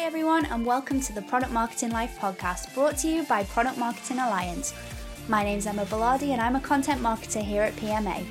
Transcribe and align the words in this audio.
Hi, 0.00 0.06
everyone, 0.06 0.46
and 0.46 0.64
welcome 0.64 0.98
to 1.02 1.12
the 1.12 1.20
Product 1.20 1.52
Marketing 1.52 1.90
Life 1.90 2.16
podcast 2.18 2.72
brought 2.72 2.96
to 2.98 3.08
you 3.08 3.22
by 3.24 3.44
Product 3.44 3.76
Marketing 3.76 4.18
Alliance. 4.18 4.72
My 5.28 5.44
name 5.44 5.58
is 5.58 5.66
Emma 5.66 5.84
Bellardi, 5.84 6.30
and 6.30 6.40
I'm 6.40 6.56
a 6.56 6.60
content 6.60 7.02
marketer 7.02 7.44
here 7.44 7.62
at 7.64 7.76
PMA. 7.76 8.24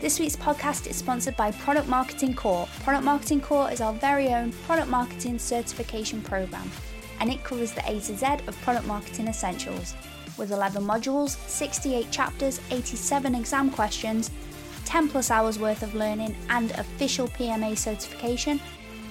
This 0.00 0.20
week's 0.20 0.36
podcast 0.36 0.86
is 0.86 0.94
sponsored 0.94 1.36
by 1.36 1.50
Product 1.50 1.88
Marketing 1.88 2.34
Core. 2.34 2.68
Product 2.84 3.04
Marketing 3.04 3.40
Core 3.40 3.68
is 3.68 3.80
our 3.80 3.94
very 3.94 4.28
own 4.28 4.52
product 4.64 4.88
marketing 4.88 5.40
certification 5.40 6.22
program, 6.22 6.70
and 7.18 7.32
it 7.32 7.42
covers 7.42 7.72
the 7.72 7.82
A 7.90 7.94
to 7.94 8.16
Z 8.16 8.24
of 8.46 8.56
product 8.62 8.86
marketing 8.86 9.26
essentials. 9.26 9.96
With 10.38 10.52
11 10.52 10.84
modules, 10.84 11.30
68 11.48 12.12
chapters, 12.12 12.60
87 12.70 13.34
exam 13.34 13.70
questions, 13.72 14.30
10 14.84 15.08
plus 15.08 15.32
hours 15.32 15.58
worth 15.58 15.82
of 15.82 15.96
learning, 15.96 16.36
and 16.48 16.70
official 16.70 17.26
PMA 17.26 17.76
certification, 17.76 18.60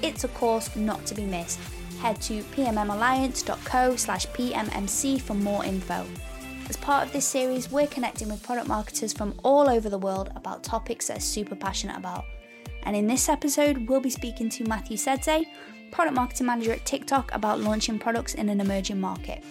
it's 0.01 0.23
a 0.23 0.29
course 0.29 0.75
not 0.75 1.05
to 1.05 1.15
be 1.15 1.25
missed. 1.25 1.59
Head 1.99 2.21
to 2.23 2.41
pmmalliance.co 2.43 3.95
slash 3.95 4.27
pmmc 4.27 5.21
for 5.21 5.33
more 5.33 5.65
info. 5.65 6.05
As 6.67 6.77
part 6.77 7.05
of 7.05 7.13
this 7.13 7.25
series, 7.25 7.71
we're 7.71 7.87
connecting 7.87 8.27
with 8.27 8.41
product 8.41 8.67
marketers 8.67 9.13
from 9.13 9.39
all 9.43 9.69
over 9.69 9.89
the 9.89 9.99
world 9.99 10.31
about 10.35 10.63
topics 10.63 11.07
they're 11.07 11.19
super 11.19 11.55
passionate 11.55 11.97
about. 11.97 12.25
And 12.83 12.95
in 12.95 13.07
this 13.07 13.29
episode, 13.29 13.87
we'll 13.87 14.01
be 14.01 14.09
speaking 14.09 14.49
to 14.49 14.63
Mathew 14.65 14.97
Sedze, 14.97 15.45
product 15.91 16.15
marketing 16.15 16.47
manager 16.47 16.73
at 16.73 16.85
TikTok, 16.85 17.33
about 17.33 17.59
launching 17.59 17.99
products 17.99 18.33
in 18.33 18.49
an 18.49 18.61
emerging 18.61 18.99
market. 18.99 19.43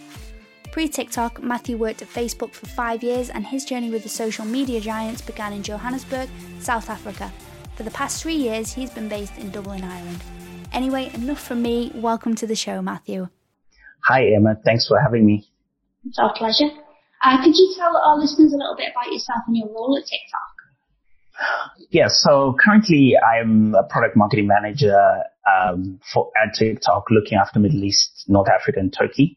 Pre 0.73 0.89
TikTok, 0.89 1.41
Mathew 1.41 1.77
worked 1.77 2.03
at 2.03 2.09
Facebook 2.09 2.53
for 2.53 2.67
five 2.67 3.03
years, 3.03 3.31
and 3.31 3.47
his 3.47 3.65
journey 3.65 3.91
with 3.91 4.03
the 4.03 4.09
social 4.09 4.45
media 4.45 4.81
giants 4.81 5.23
began 5.23 5.53
in 5.53 5.63
Johannesburg, 5.63 6.29
South 6.59 6.91
Africa. 6.91 7.33
For 7.75 7.83
the 7.83 7.91
past 7.91 8.23
three 8.23 8.37
years, 8.37 8.73
he's 8.73 8.91
been 8.91 9.09
based 9.09 9.37
in 9.37 9.51
Dublin, 9.51 9.83
Ireland. 9.83 10.23
Anyway, 10.73 11.11
enough 11.13 11.41
from 11.41 11.61
me. 11.61 11.91
Welcome 11.93 12.37
to 12.37 12.47
the 12.47 12.55
show, 12.55 12.81
Mathew. 12.81 13.29
Hi, 14.05 14.27
Emma. 14.33 14.55
Thanks 14.65 14.87
for 14.87 15.01
having 15.01 15.27
me. 15.27 15.49
It's 16.07 16.17
our 16.19 16.33
pleasure. 16.35 16.71
Uh, 17.25 17.43
could 17.43 17.57
you 17.57 17.75
tell 17.77 17.97
our 17.97 18.17
listeners 18.17 18.53
a 18.53 18.57
little 18.57 18.77
bit 18.77 18.93
about 18.93 19.13
yourself 19.13 19.39
and 19.49 19.57
your 19.57 19.67
role 19.69 19.99
at 19.99 20.05
TikTok? 20.05 21.89
Yeah, 21.91 22.07
so 22.09 22.55
currently 22.65 23.15
I'm 23.19 23.75
a 23.75 23.83
product 23.83 24.17
marketing 24.17 24.47
manager 24.47 25.25
um, 25.51 25.99
for 26.13 26.31
at 26.41 26.55
TikTok, 26.55 27.11
looking 27.11 27.39
after 27.39 27.59
Middle 27.59 27.83
East, 27.83 28.27
North 28.29 28.49
Africa, 28.49 28.79
and 28.79 28.93
Turkey. 28.93 29.37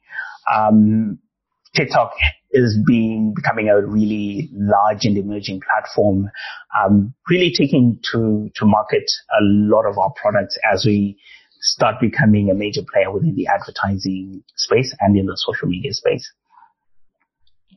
Um, 0.54 1.18
TikTok 1.76 2.14
is 2.58 2.78
being 2.86 3.34
becoming 3.36 3.70
a 3.70 3.82
really 3.86 4.50
large 4.54 5.06
and 5.06 5.18
emerging 5.18 5.62
platform, 5.62 6.30
um, 6.78 7.14
really 7.30 7.54
taking 7.58 8.00
to 8.12 8.50
to 8.56 8.66
market 8.66 9.10
a 9.40 9.42
lot 9.44 9.86
of 9.86 9.98
our 9.98 10.12
products 10.22 10.58
as 10.74 10.86
we 10.86 11.18
start 11.60 11.96
becoming 12.00 12.50
a 12.50 12.54
major 12.54 12.82
player 12.92 13.12
within 13.12 13.36
the 13.36 13.48
advertising 13.48 14.44
space 14.56 14.94
and 15.00 15.18
in 15.18 15.26
the 15.26 15.38
social 15.38 15.68
media 15.68 15.94
space. 15.94 16.32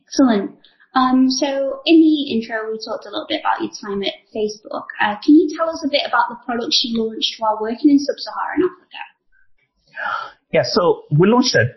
Excellent. 0.05 0.51
Um, 0.93 1.29
so 1.29 1.79
in 1.85 2.01
the 2.01 2.31
intro, 2.33 2.69
we 2.69 2.77
talked 2.83 3.05
a 3.05 3.09
little 3.09 3.25
bit 3.29 3.39
about 3.39 3.61
your 3.61 3.71
time 3.71 4.03
at 4.03 4.13
Facebook. 4.35 4.85
Uh, 4.99 5.15
can 5.23 5.35
you 5.35 5.47
tell 5.57 5.69
us 5.69 5.83
a 5.85 5.89
bit 5.89 6.01
about 6.05 6.25
the 6.29 6.35
products 6.45 6.83
you 6.83 7.01
launched 7.01 7.35
while 7.39 7.57
working 7.61 7.91
in 7.91 7.99
sub-Saharan 7.99 8.61
Africa? 8.63 9.01
Yeah, 10.51 10.63
so 10.63 11.03
we 11.17 11.29
launched 11.29 11.55
a 11.55 11.67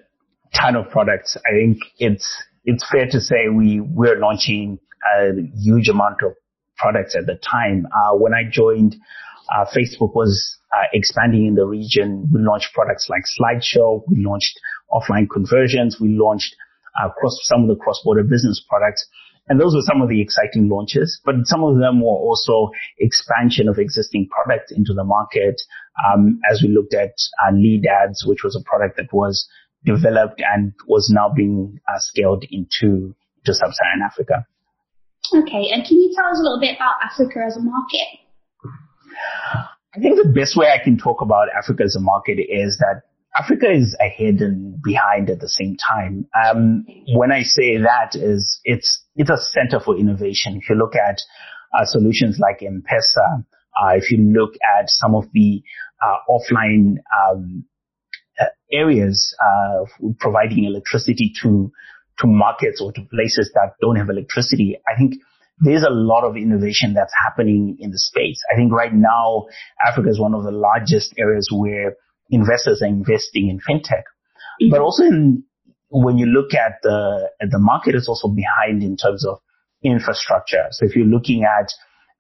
ton 0.53 0.75
of 0.75 0.91
products. 0.91 1.37
I 1.47 1.53
think 1.53 1.79
it's 1.99 2.27
it's 2.65 2.87
fair 2.91 3.07
to 3.11 3.21
say 3.21 3.49
we 3.49 3.81
we're 3.81 4.19
launching 4.19 4.79
a 5.19 5.33
huge 5.57 5.89
amount 5.89 6.23
of 6.23 6.33
products 6.77 7.15
at 7.15 7.27
the 7.27 7.37
time. 7.37 7.87
Uh, 7.95 8.17
when 8.17 8.33
I 8.35 8.43
joined, 8.51 8.97
uh, 9.55 9.65
Facebook 9.67 10.15
was 10.15 10.59
uh, 10.75 10.87
expanding 10.93 11.47
in 11.47 11.55
the 11.55 11.67
region. 11.67 12.29
We 12.33 12.41
launched 12.41 12.73
products 12.75 13.09
like 13.09 13.23
Slideshow. 13.39 14.03
We 14.09 14.25
launched 14.25 14.59
offline 14.91 15.29
conversions. 15.31 15.99
We 16.01 16.17
launched 16.19 16.57
uh, 17.01 17.09
some 17.43 17.63
of 17.63 17.69
the 17.69 17.77
cross-border 17.77 18.25
business 18.25 18.65
products. 18.69 19.07
And 19.49 19.61
those 19.61 19.75
were 19.75 19.83
some 19.83 20.01
of 20.01 20.09
the 20.09 20.23
exciting 20.23 20.71
launches, 20.71 21.21
but 21.23 21.35
some 21.45 21.63
of 21.63 21.79
them 21.79 22.01
were 22.01 22.17
also 22.17 22.71
expansion 22.99 23.69
of 23.69 23.79
existing 23.79 24.29
products 24.31 24.73
into 24.73 24.95
the 24.95 25.05
market. 25.05 25.61
Um, 26.09 26.41
as 26.51 26.63
we 26.63 26.71
looked 26.71 26.95
at 26.95 27.13
uh, 27.45 27.53
lead 27.53 27.85
ads, 27.87 28.25
which 28.27 28.43
was 28.43 28.57
a 28.57 28.65
product 28.65 28.97
that 28.97 29.13
was 29.13 29.47
developed 29.85 30.43
and 30.55 30.73
was 30.87 31.11
now 31.13 31.33
being 31.35 31.81
uh, 31.89 31.99
scaled 31.99 32.45
into 32.51 33.15
to 33.45 33.53
sub-Saharan 33.53 34.03
Africa. 34.05 34.47
Okay, 35.35 35.71
and 35.73 35.85
can 35.87 35.97
you 35.97 36.13
tell 36.15 36.27
us 36.27 36.39
a 36.39 36.43
little 36.43 36.61
bit 36.61 36.77
about 36.77 36.95
Africa 37.03 37.41
as 37.47 37.57
a 37.57 37.61
market? 37.61 38.07
I 39.95 40.01
think 40.01 40.17
the 40.17 40.33
best 40.35 40.57
way 40.57 40.69
I 40.69 40.83
can 40.83 40.99
talk 40.99 41.21
about 41.21 41.49
Africa 41.57 41.85
as 41.85 41.97
a 41.97 42.01
market 42.01 42.39
is 42.41 42.79
that 42.79 43.03
Africa 43.37 43.67
is 43.71 43.97
ahead 44.01 44.41
and 44.41 44.81
behind 44.83 45.31
at 45.31 45.41
the 45.41 45.49
same 45.49 45.77
time. 45.77 46.27
Um, 46.35 46.85
when 47.15 47.33
I 47.33 47.43
say 47.43 47.79
that 47.79 48.15
is 48.15 48.61
it's 48.65 49.03
it's 49.17 49.31
a 49.31 49.37
center 49.37 49.81
for 49.81 49.97
innovation. 49.97 50.61
If 50.63 50.69
you 50.69 50.77
look 50.77 50.95
at 50.95 51.19
uh, 51.77 51.85
solutions 51.85 52.39
like 52.41 52.63
M-Pesa, 52.63 53.45
uh, 53.81 53.97
if 53.97 54.11
you 54.11 54.19
look 54.19 54.55
at 54.79 54.89
some 54.89 55.15
of 55.15 55.25
the 55.33 55.63
uh, 56.05 56.17
offline 56.29 56.97
um, 57.11 57.65
areas 58.73 59.35
uh, 59.41 59.85
providing 60.19 60.65
electricity 60.65 61.33
to 61.43 61.71
to 62.21 62.27
markets 62.29 62.81
or 62.81 62.93
to 62.93 63.01
places 63.03 63.51
that 63.55 63.73
don't 63.81 63.97
have 63.97 64.09
electricity, 64.09 64.79
I 64.87 64.97
think 64.97 65.15
there's 65.59 65.83
a 65.83 65.91
lot 65.91 66.25
of 66.25 66.37
innovation 66.37 66.95
that's 66.95 67.13
happening 67.25 67.77
in 67.81 67.91
the 67.91 67.99
space. 67.99 68.41
I 68.53 68.57
think 68.57 68.73
right 68.73 68.93
now 68.93 69.47
Africa 69.85 70.11
is 70.11 70.21
one 70.21 70.35
of 70.35 70.45
the 70.45 70.51
largest 70.51 71.15
areas 71.19 71.49
where 71.53 71.97
investors 72.31 72.83
are 72.83 72.89
investing 72.89 73.49
in 73.49 73.59
fintech. 73.59 74.05
Mm-hmm. 74.63 74.71
But 74.71 74.81
also 74.81 75.05
in, 75.05 75.45
when 75.91 76.19
you 76.19 76.27
look 76.27 76.55
at 76.55 76.79
the, 76.83 77.31
at 77.41 77.51
the 77.51 77.59
market 77.59 77.95
is 77.95 78.09
also 78.09 78.29
behind 78.29 78.83
in 78.83 78.97
terms 78.97 79.27
of 79.27 79.39
infrastructure. 79.83 80.67
So 80.71 80.87
if 80.87 80.97
you're 80.97 81.07
looking 81.07 81.45
at 81.45 81.73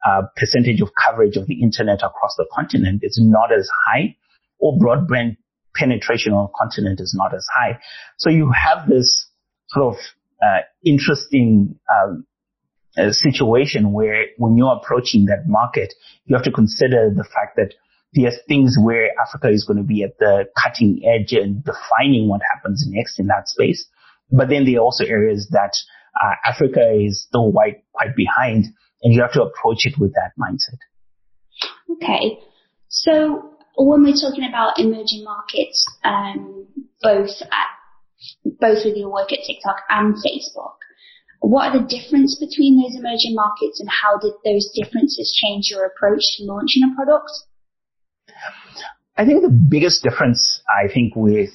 uh, 0.07 0.23
percentage 0.37 0.81
of 0.81 0.91
coverage 1.07 1.37
of 1.37 1.47
the 1.47 1.63
internet 1.63 2.03
across 2.03 2.35
the 2.37 2.47
continent, 2.53 3.01
it's 3.03 3.21
not 3.21 3.53
as 3.53 3.69
high 3.87 4.17
or 4.59 4.79
broadband 4.79 5.37
penetration 5.75 6.33
on 6.33 6.45
the 6.45 6.53
continent 6.59 7.01
is 7.01 7.15
not 7.17 7.35
as 7.35 7.47
high. 7.55 7.79
So 8.19 8.31
you 8.31 8.53
have 8.53 8.89
this 8.89 9.29
sort 9.69 9.95
of 9.95 10.01
uh, 10.43 10.61
interesting 10.85 11.79
um, 11.93 12.27
uh, 12.97 13.11
situation 13.11 13.93
where 13.93 14.27
when 14.39 14.57
you're 14.57 14.75
approaching 14.75 15.27
that 15.27 15.47
market, 15.47 15.93
you 16.27 16.37
have 16.37 16.45
to 16.45 16.53
consider 16.53 17.11
the 17.15 17.25
fact 17.25 17.57
that 17.57 17.75
there's 18.15 18.39
things 18.47 18.77
where 18.81 19.11
Africa 19.21 19.49
is 19.49 19.65
going 19.65 19.79
to 19.79 19.83
be 19.83 20.05
at 20.05 20.19
the 20.19 20.47
cutting 20.63 21.03
edge 21.05 21.33
and 21.33 21.65
defining 21.65 22.29
what 22.29 22.41
happens 22.55 22.85
next 22.89 23.19
in 23.19 23.27
that 23.27 23.49
space. 23.49 23.87
But 24.31 24.49
then 24.49 24.65
there 24.65 24.77
are 24.77 24.85
also 24.85 25.05
areas 25.05 25.49
that 25.51 25.73
uh, 26.23 26.35
Africa 26.45 26.93
is 26.95 27.25
still 27.25 27.51
quite, 27.51 27.83
quite 27.93 28.15
behind 28.15 28.67
and 29.03 29.13
you 29.13 29.21
have 29.21 29.33
to 29.33 29.43
approach 29.43 29.85
it 29.85 29.95
with 29.99 30.15
that 30.15 30.33
mindset. 30.39 30.79
Okay. 31.93 32.39
So 32.89 33.54
when 33.77 34.03
we're 34.03 34.15
talking 34.15 34.47
about 34.49 34.79
emerging 34.79 35.25
markets, 35.25 35.85
um, 36.05 36.67
both 37.03 37.31
at, 37.43 37.71
both 38.45 38.85
with 38.85 38.97
your 38.97 39.11
work 39.11 39.33
at 39.33 39.41
TikTok 39.47 39.83
and 39.91 40.15
Facebook, 40.15 40.77
what 41.41 41.69
are 41.69 41.79
the 41.79 41.87
difference 41.87 42.39
between 42.41 42.81
those 42.81 42.97
emerging 42.99 43.35
markets 43.35 43.81
and 43.81 43.89
how 43.91 44.17
did 44.19 44.33
those 44.45 44.71
differences 44.75 45.39
change 45.43 45.69
your 45.71 45.85
approach 45.85 46.23
to 46.37 46.45
launching 46.45 46.83
a 46.91 46.95
product? 46.95 47.31
I 49.17 49.27
think 49.27 49.43
the 49.43 49.51
biggest 49.51 50.03
difference, 50.03 50.63
I 50.69 50.93
think, 50.93 51.15
with 51.15 51.51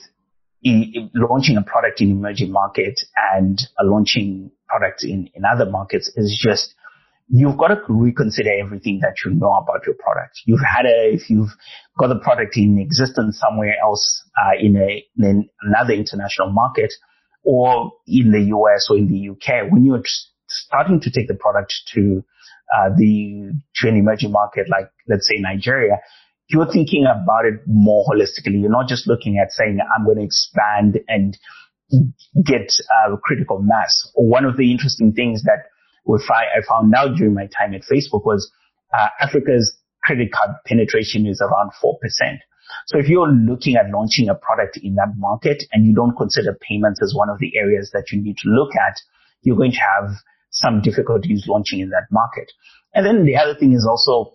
launching 1.16 1.58
a 1.58 1.64
product 1.64 2.02
in 2.02 2.12
emerging 2.12 2.52
market 2.52 3.02
and 3.34 3.60
launching 3.82 4.52
products 4.68 5.04
in, 5.04 5.30
in 5.34 5.44
other 5.46 5.70
markets 5.70 6.12
is 6.16 6.40
just 6.40 6.76
you've 7.30 7.58
got 7.58 7.68
to 7.68 7.82
reconsider 7.88 8.52
everything 8.60 9.00
that 9.02 9.14
you 9.24 9.32
know 9.32 9.54
about 9.54 9.86
your 9.86 9.96
product. 9.96 10.42
You've 10.46 10.66
had 10.66 10.86
a, 10.86 11.14
if 11.14 11.30
you've 11.30 11.50
got 11.98 12.08
the 12.08 12.20
product 12.20 12.58
in 12.58 12.80
existence 12.80 13.40
somewhere 13.40 13.76
else, 13.82 14.24
uh, 14.38 14.58
in 14.60 14.76
a, 14.76 15.06
in 15.18 15.50
another 15.62 15.94
international 15.94 16.52
market 16.52 16.92
or 17.44 17.92
in 18.08 18.32
the 18.32 18.42
US 18.56 18.88
or 18.90 18.98
in 18.98 19.08
the 19.08 19.30
UK, 19.30 19.72
when 19.72 19.86
you're 19.86 20.02
starting 20.48 21.00
to 21.02 21.12
take 21.12 21.28
the 21.28 21.36
product 21.36 21.74
to, 21.94 22.24
uh, 22.76 22.90
the, 22.98 23.52
to 23.76 23.88
an 23.88 23.96
emerging 23.96 24.32
market 24.32 24.68
like, 24.70 24.90
let's 25.08 25.28
say 25.28 25.36
Nigeria, 25.40 25.98
you're 26.48 26.72
thinking 26.72 27.06
about 27.06 27.46
it 27.46 27.62
more 27.68 28.04
holistically. 28.06 28.60
You're 28.60 28.72
not 28.72 28.88
just 28.88 29.08
looking 29.08 29.38
at 29.38 29.52
saying, 29.52 29.78
I'm 29.96 30.04
going 30.04 30.18
to 30.18 30.24
expand 30.24 31.00
and 31.08 31.38
get 32.44 32.72
uh, 33.06 33.16
critical 33.24 33.62
mass. 33.62 34.12
One 34.16 34.46
of 34.46 34.58
the 34.58 34.72
interesting 34.72 35.14
things 35.14 35.44
that 35.44 35.66
I 36.18 36.66
found 36.68 36.94
out 36.96 37.16
during 37.16 37.34
my 37.34 37.48
time 37.48 37.74
at 37.74 37.82
Facebook 37.82 38.26
was 38.26 38.52
uh, 38.98 39.08
Africa's 39.20 39.78
credit 40.04 40.32
card 40.32 40.56
penetration 40.66 41.28
is 41.28 41.42
around 41.42 41.72
4%. 41.84 41.94
So 42.88 43.00
if 43.00 43.08
you're 43.08 43.28
looking 43.28 43.76
at 43.76 43.90
launching 43.92 44.30
a 44.30 44.36
product 44.36 44.78
in 44.82 44.96
that 44.96 45.14
market 45.18 45.64
and 45.72 45.86
you 45.86 45.94
don't 45.94 46.16
consider 46.16 46.58
payments 46.62 47.02
as 47.04 47.14
one 47.16 47.30
of 47.30 47.40
the 47.40 47.58
areas 47.58 47.92
that 47.94 48.12
you 48.12 48.22
need 48.22 48.38
to 48.38 48.50
look 48.50 48.76
at, 48.76 48.96
you're 49.42 49.58
going 49.58 49.72
to 49.72 49.78
have 49.78 50.16
some 50.52 50.82
difficulties 50.82 51.46
launching 51.48 51.80
in 51.80 51.90
that 51.90 52.08
market. 52.12 52.52
And 52.94 53.06
then 53.06 53.26
the 53.26 53.38
other 53.38 53.56
thing 53.56 53.74
is 53.74 53.86
also 53.88 54.34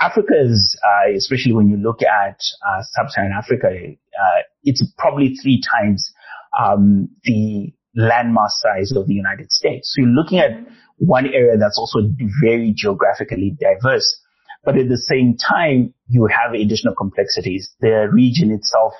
Africa 0.00 0.34
is, 0.40 0.78
uh, 0.84 1.12
especially 1.16 1.52
when 1.52 1.68
you 1.68 1.76
look 1.76 2.02
at 2.02 2.38
uh, 2.66 2.82
sub-Saharan 2.82 3.32
Africa, 3.32 3.68
uh, 3.68 4.42
it's 4.62 4.84
probably 4.96 5.34
three 5.34 5.60
times 5.60 6.12
um, 6.58 7.08
the 7.24 7.72
landmass 7.96 8.50
size 8.60 8.92
of 8.96 9.06
the 9.06 9.14
United 9.14 9.52
States. 9.52 9.92
So 9.94 10.02
you're 10.02 10.10
looking 10.10 10.38
at 10.38 10.50
one 10.98 11.26
area 11.26 11.56
that's 11.56 11.78
also 11.78 12.00
very 12.42 12.72
geographically 12.76 13.56
diverse. 13.58 14.20
But 14.64 14.76
at 14.76 14.88
the 14.88 14.98
same 14.98 15.36
time, 15.36 15.94
you 16.08 16.26
have 16.26 16.52
additional 16.52 16.94
complexities. 16.94 17.74
The 17.80 18.08
region 18.12 18.50
itself, 18.50 18.92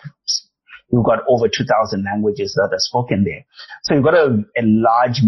you've 0.90 1.04
got 1.04 1.20
over 1.28 1.48
2,000 1.48 2.04
languages 2.04 2.54
that 2.54 2.70
are 2.72 2.78
spoken 2.78 3.24
there. 3.24 3.44
So 3.82 3.94
you've 3.94 4.04
got 4.04 4.14
a, 4.14 4.44
a 4.56 4.62
large 4.62 5.20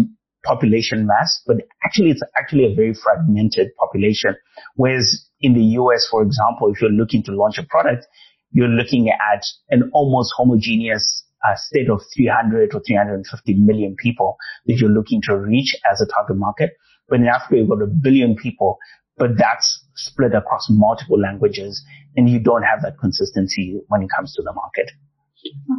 population 0.43 1.05
mass, 1.05 1.41
but 1.45 1.57
actually 1.85 2.09
it's 2.11 2.23
actually 2.39 2.71
a 2.71 2.75
very 2.75 2.93
fragmented 2.93 3.69
population. 3.77 4.35
Whereas 4.75 5.27
in 5.41 5.53
the 5.53 5.63
US, 5.77 6.07
for 6.09 6.23
example, 6.23 6.71
if 6.73 6.81
you're 6.81 6.89
looking 6.89 7.23
to 7.23 7.31
launch 7.31 7.57
a 7.57 7.63
product, 7.63 8.07
you're 8.51 8.67
looking 8.67 9.09
at 9.09 9.45
an 9.69 9.91
almost 9.93 10.33
homogeneous 10.35 11.23
uh, 11.47 11.55
state 11.55 11.89
of 11.89 12.01
300 12.15 12.73
or 12.73 12.81
350 12.85 13.53
million 13.55 13.95
people 13.97 14.37
that 14.65 14.75
you're 14.75 14.89
looking 14.89 15.21
to 15.23 15.37
reach 15.37 15.75
as 15.91 16.01
a 16.01 16.05
target 16.05 16.37
market. 16.37 16.71
But 17.09 17.19
in 17.19 17.27
Africa, 17.27 17.57
you've 17.57 17.69
got 17.69 17.81
a 17.81 17.87
billion 17.87 18.35
people, 18.35 18.77
but 19.17 19.31
that's 19.37 19.85
split 19.95 20.33
across 20.33 20.67
multiple 20.69 21.19
languages 21.19 21.83
and 22.15 22.29
you 22.29 22.39
don't 22.39 22.63
have 22.63 22.81
that 22.81 22.97
consistency 22.99 23.79
when 23.87 24.01
it 24.01 24.09
comes 24.15 24.33
to 24.35 24.41
the 24.41 24.53
market. 24.53 24.91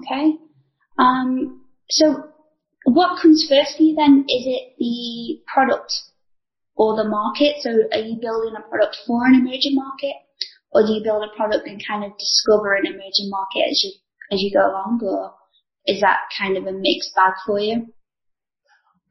Okay. 0.01 0.37
Um, 0.99 1.65
so 1.91 2.25
what 2.85 3.21
comes 3.21 3.47
first 3.49 3.77
for 3.77 3.83
you 3.83 3.95
then? 3.95 4.25
Is 4.29 4.45
it 4.47 4.75
the 4.79 5.41
product 5.53 5.93
or 6.75 6.97
the 6.97 7.09
market? 7.09 7.57
So 7.61 7.71
are 7.93 8.01
you 8.01 8.19
building 8.21 8.55
a 8.57 8.69
product 8.69 8.97
for 9.07 9.27
an 9.27 9.35
emerging 9.35 9.75
market 9.75 10.15
or 10.73 10.83
do 10.87 10.93
you 10.93 11.03
build 11.03 11.25
a 11.25 11.37
product 11.37 11.67
and 11.67 11.83
kind 11.87 12.05
of 12.05 12.17
discover 12.19 12.75
an 12.75 12.87
emerging 12.87 13.29
market 13.29 13.71
as 13.71 13.83
you, 13.85 13.93
as 14.33 14.43
you 14.43 14.51
go 14.53 14.61
along 14.61 15.01
or 15.03 15.35
is 15.87 16.01
that 16.01 16.19
kind 16.39 16.57
of 16.57 16.67
a 16.67 16.73
mixed 16.73 17.15
bag 17.15 17.35
for 17.47 17.59
you? 17.59 17.87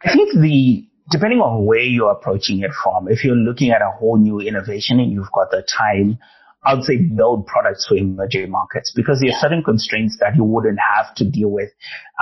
I 0.04 0.14
think 0.14 0.34
the, 0.34 0.88
depending 1.12 1.40
on 1.40 1.66
where 1.66 1.80
you're 1.80 2.12
approaching 2.12 2.62
it 2.62 2.72
from, 2.84 3.08
if 3.10 3.24
you're 3.24 3.36
looking 3.36 3.72
at 3.72 3.82
a 3.82 3.92
whole 3.92 4.18
new 4.18 4.40
innovation 4.40 5.00
and 5.00 5.12
you've 5.12 5.32
got 5.32 5.52
the 5.52 5.64
time, 5.64 6.18
I 6.64 6.76
would 6.76 6.84
say 6.84 6.98
build 6.98 7.48
products 7.48 7.88
for 7.88 7.96
emerging 7.96 8.50
markets 8.52 8.94
because 8.96 9.20
there 9.20 9.32
are 9.32 9.40
certain 9.40 9.64
constraints 9.64 10.18
that 10.20 10.36
you 10.36 10.44
wouldn't 10.44 10.80
have 10.96 11.14
to 11.16 11.30
deal 11.30 11.50
with 11.50 11.70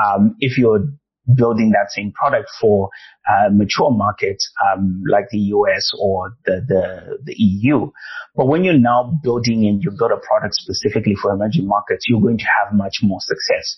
um, 0.04 0.36
if 0.40 0.58
you're 0.58 0.88
building 1.36 1.72
that 1.72 1.92
same 1.92 2.12
product 2.12 2.50
for 2.60 2.90
uh, 3.30 3.50
mature 3.52 3.92
markets 3.92 4.52
um, 4.66 5.04
like 5.10 5.26
the 5.32 5.38
US 5.38 5.92
or 6.00 6.34
the, 6.46 6.62
the, 6.68 7.18
the 7.24 7.36
EU. 7.38 7.92
But 8.36 8.48
when 8.48 8.64
you're 8.64 8.78
now 8.78 9.20
building 9.24 9.66
and 9.68 9.82
you 9.84 9.92
build 9.98 10.12
a 10.12 10.18
product 10.18 10.56
specifically 10.56 11.16
for 11.16 11.34
emerging 11.34 11.68
markets, 11.68 12.06
you're 12.08 12.22
going 12.22 12.38
to 12.38 12.48
have 12.64 12.74
much 12.74 12.98
more 13.02 13.20
success. 13.22 13.78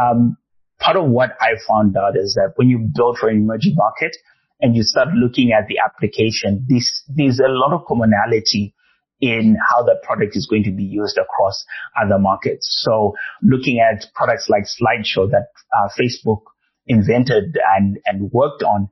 Um, 0.00 0.36
part 0.80 0.96
of 0.96 1.08
what 1.08 1.36
I 1.40 1.54
found 1.66 1.96
out 1.96 2.16
is 2.16 2.34
that 2.34 2.52
when 2.56 2.68
you 2.68 2.88
build 2.94 3.18
for 3.18 3.28
an 3.28 3.36
emerging 3.36 3.74
market 3.76 4.16
and 4.60 4.74
you 4.74 4.82
start 4.82 5.08
looking 5.14 5.52
at 5.52 5.66
the 5.68 5.78
application, 5.78 6.66
this, 6.68 7.02
there's 7.08 7.38
a 7.38 7.48
lot 7.48 7.72
of 7.72 7.86
commonality 7.86 8.74
in 9.20 9.56
how 9.68 9.82
that 9.82 10.02
product 10.02 10.36
is 10.36 10.46
going 10.48 10.62
to 10.64 10.70
be 10.70 10.84
used 10.84 11.18
across 11.18 11.64
other 12.00 12.18
markets. 12.18 12.82
So 12.84 13.14
looking 13.42 13.80
at 13.80 14.06
products 14.14 14.48
like 14.48 14.64
Slideshow 14.64 15.30
that 15.30 15.48
uh, 15.76 15.88
Facebook 15.98 16.42
invented 16.88 17.56
and, 17.76 17.98
and 18.06 18.30
worked 18.32 18.62
on, 18.62 18.88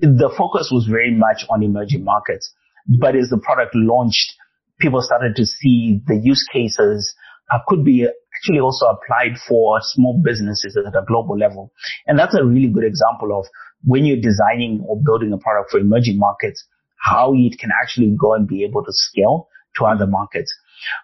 the 0.00 0.32
focus 0.36 0.70
was 0.72 0.86
very 0.90 1.14
much 1.14 1.44
on 1.50 1.62
emerging 1.62 2.04
markets. 2.04 2.52
But 3.00 3.14
as 3.14 3.28
the 3.28 3.38
product 3.38 3.74
launched, 3.74 4.34
people 4.80 5.00
started 5.02 5.36
to 5.36 5.46
see 5.46 6.00
the 6.06 6.16
use 6.16 6.46
cases 6.52 7.14
uh, 7.52 7.58
could 7.68 7.84
be 7.84 8.06
actually 8.36 8.60
also 8.60 8.86
applied 8.86 9.38
for 9.46 9.78
small 9.82 10.20
businesses 10.24 10.76
at 10.76 10.94
a 10.94 11.04
global 11.06 11.38
level. 11.38 11.70
And 12.06 12.18
that's 12.18 12.34
a 12.34 12.44
really 12.44 12.68
good 12.68 12.84
example 12.84 13.38
of 13.38 13.46
when 13.84 14.04
you're 14.04 14.20
designing 14.20 14.84
or 14.88 15.00
building 15.04 15.32
a 15.32 15.38
product 15.38 15.70
for 15.70 15.78
emerging 15.78 16.18
markets, 16.18 16.64
how 16.96 17.34
it 17.34 17.58
can 17.58 17.70
actually 17.82 18.16
go 18.18 18.34
and 18.34 18.48
be 18.48 18.64
able 18.64 18.82
to 18.84 18.92
scale 18.92 19.48
to 19.76 19.84
other 19.84 20.06
markets. 20.06 20.52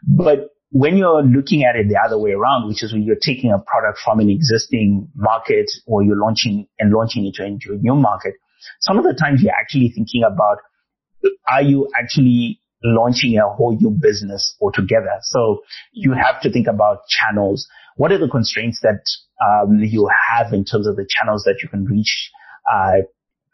But 0.06 0.50
when 0.70 0.96
you're 0.96 1.22
looking 1.22 1.64
at 1.64 1.76
it 1.76 1.88
the 1.88 1.98
other 1.98 2.18
way 2.18 2.32
around, 2.32 2.68
which 2.68 2.82
is 2.82 2.92
when 2.92 3.02
you're 3.02 3.16
taking 3.16 3.50
a 3.52 3.58
product 3.58 3.98
from 4.04 4.20
an 4.20 4.28
existing 4.28 5.08
market 5.14 5.70
or 5.86 6.02
you're 6.02 6.16
launching 6.16 6.66
and 6.78 6.92
launching 6.92 7.24
it 7.26 7.42
into 7.42 7.72
a 7.72 7.76
new 7.76 7.94
market, 7.94 8.34
some 8.80 8.98
of 8.98 9.04
the 9.04 9.14
times 9.14 9.42
you're 9.42 9.54
actually 9.54 9.90
thinking 9.94 10.22
about, 10.24 10.58
are 11.50 11.62
you 11.62 11.88
actually 11.98 12.60
launching 12.84 13.38
a 13.38 13.48
whole 13.48 13.76
new 13.80 13.90
business 13.90 14.54
altogether? 14.60 15.18
So 15.22 15.62
you 15.92 16.12
have 16.12 16.40
to 16.42 16.52
think 16.52 16.66
about 16.66 17.08
channels. 17.08 17.66
What 17.96 18.12
are 18.12 18.18
the 18.18 18.28
constraints 18.28 18.80
that 18.82 19.00
um, 19.44 19.78
you 19.80 20.08
have 20.28 20.52
in 20.52 20.64
terms 20.64 20.86
of 20.86 20.96
the 20.96 21.08
channels 21.08 21.44
that 21.44 21.60
you 21.62 21.68
can 21.68 21.86
reach 21.86 22.30
uh, 22.70 23.02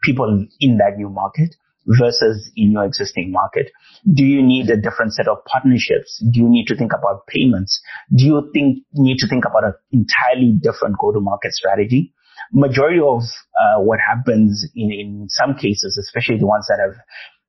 people 0.03 0.45
in 0.59 0.77
that 0.77 0.97
new 0.97 1.09
market? 1.09 1.55
Versus 1.87 2.51
in 2.55 2.71
your 2.71 2.85
existing 2.85 3.31
market? 3.31 3.71
Do 4.11 4.23
you 4.23 4.41
need 4.41 4.69
a 4.69 4.77
different 4.77 5.13
set 5.13 5.27
of 5.27 5.43
partnerships? 5.45 6.23
Do 6.31 6.39
you 6.39 6.49
need 6.49 6.65
to 6.67 6.75
think 6.75 6.91
about 6.93 7.27
payments? 7.27 7.81
Do 8.15 8.25
you 8.25 8.49
think 8.53 8.79
need 8.93 9.17
to 9.19 9.27
think 9.27 9.45
about 9.45 9.63
an 9.63 9.73
entirely 9.91 10.53
different 10.61 10.97
go-to-market 10.99 11.53
strategy? 11.53 12.13
Majority 12.51 12.99
of 12.99 13.21
uh, 13.59 13.81
what 13.81 13.99
happens 13.99 14.67
in, 14.75 14.91
in 14.91 15.25
some 15.29 15.55
cases, 15.55 15.97
especially 15.97 16.37
the 16.37 16.45
ones 16.45 16.67
that 16.67 16.79
have 16.79 16.95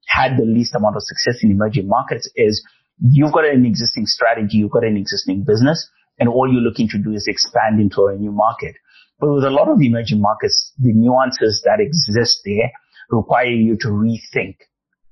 had 0.06 0.38
the 0.38 0.44
least 0.44 0.74
amount 0.74 0.96
of 0.96 1.02
success 1.02 1.42
in 1.42 1.50
emerging 1.50 1.88
markets 1.88 2.30
is 2.36 2.64
you've 3.00 3.32
got 3.32 3.44
an 3.44 3.66
existing 3.66 4.06
strategy, 4.06 4.58
you've 4.58 4.70
got 4.70 4.84
an 4.84 4.96
existing 4.96 5.44
business, 5.44 5.88
and 6.18 6.28
all 6.28 6.50
you're 6.50 6.62
looking 6.62 6.88
to 6.88 6.98
do 6.98 7.12
is 7.12 7.26
expand 7.26 7.80
into 7.80 8.06
a 8.06 8.16
new 8.16 8.32
market. 8.32 8.74
But 9.18 9.32
with 9.32 9.44
a 9.44 9.50
lot 9.50 9.68
of 9.68 9.80
emerging 9.80 10.20
markets, 10.20 10.72
the 10.78 10.92
nuances 10.92 11.62
that 11.64 11.80
exist 11.80 12.40
there 12.44 12.70
require 13.10 13.46
you 13.46 13.76
to 13.80 13.88
rethink 13.88 14.56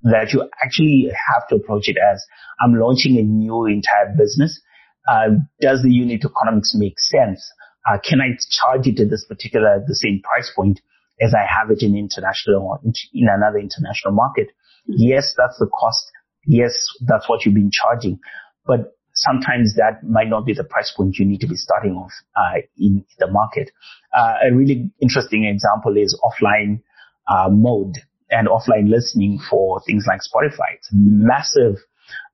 that 0.02 0.32
you 0.32 0.48
actually 0.62 1.08
have 1.32 1.48
to 1.48 1.56
approach 1.56 1.88
it 1.88 1.96
as 1.96 2.24
I'm 2.60 2.74
launching 2.74 3.18
a 3.18 3.22
new 3.22 3.66
entire 3.66 4.14
business. 4.16 4.60
Uh, 5.08 5.40
does 5.60 5.82
the 5.82 5.90
unit 5.90 6.22
economics 6.24 6.72
make 6.74 6.98
sense? 6.98 7.46
Uh, 7.88 7.98
can 8.02 8.20
I 8.20 8.36
charge 8.50 8.86
it 8.86 9.00
at 9.00 9.10
this 9.10 9.24
particular, 9.26 9.82
the 9.86 9.94
same 9.94 10.20
price 10.22 10.50
point 10.54 10.80
as 11.20 11.34
I 11.34 11.46
have 11.46 11.70
it 11.70 11.82
in 11.82 11.96
international, 11.96 12.62
or 12.62 12.80
in 13.12 13.28
another 13.28 13.58
international 13.58 14.12
market? 14.12 14.48
Yes, 14.86 15.34
that's 15.36 15.58
the 15.58 15.66
cost. 15.66 16.10
Yes, 16.46 16.72
that's 17.06 17.28
what 17.28 17.44
you've 17.44 17.54
been 17.54 17.70
charging, 17.70 18.18
but 18.66 18.92
sometimes 19.14 19.76
that 19.76 20.02
might 20.02 20.28
not 20.28 20.44
be 20.44 20.52
the 20.52 20.64
price 20.64 20.92
point 20.94 21.16
you 21.18 21.24
need 21.24 21.40
to 21.40 21.46
be 21.46 21.54
starting 21.54 21.92
off 21.92 22.12
uh, 22.36 22.60
in 22.76 23.04
the 23.18 23.30
market. 23.30 23.70
Uh, 24.16 24.34
a 24.50 24.54
really 24.54 24.90
interesting 25.00 25.44
example 25.44 25.96
is 25.96 26.18
offline 26.24 26.82
uh, 27.28 27.48
mode 27.50 27.96
and 28.30 28.48
offline 28.48 28.88
listening 28.88 29.38
for 29.50 29.80
things 29.86 30.04
like 30.08 30.20
Spotify. 30.20 30.74
It's 30.76 30.90
a 30.92 30.96
massive 30.96 31.76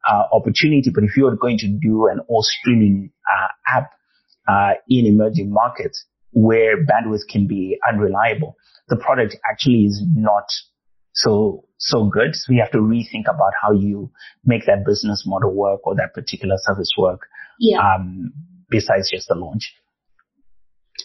uh, 0.09 0.25
opportunity, 0.32 0.90
but 0.94 1.04
if 1.04 1.16
you're 1.16 1.37
going 1.37 1.59
to 1.59 1.68
do 1.68 2.09
an 2.09 2.20
all 2.28 2.42
streaming 2.42 3.11
uh, 3.30 3.49
app 3.78 3.90
uh, 4.49 4.75
in 4.88 5.06
emerging 5.06 5.52
markets 5.52 6.04
where 6.32 6.76
bandwidth 6.85 7.28
can 7.28 7.47
be 7.47 7.78
unreliable, 7.88 8.56
the 8.88 8.97
product 8.97 9.37
actually 9.50 9.85
is 9.85 10.02
not 10.14 10.44
so 11.12 11.64
so 11.78 12.04
good. 12.04 12.35
So 12.35 12.52
you 12.52 12.61
have 12.61 12.73
to 12.73 12.78
rethink 12.78 13.25
about 13.28 13.52
how 13.61 13.73
you 13.73 14.11
make 14.44 14.66
that 14.66 14.85
business 14.85 15.25
model 15.26 15.54
work 15.54 15.87
or 15.87 15.94
that 15.97 16.14
particular 16.14 16.56
service 16.59 16.90
work. 16.97 17.23
Yeah. 17.59 17.78
Um, 17.78 18.32
besides 18.70 19.11
just 19.11 19.28
the 19.28 19.35
launch. 19.35 19.75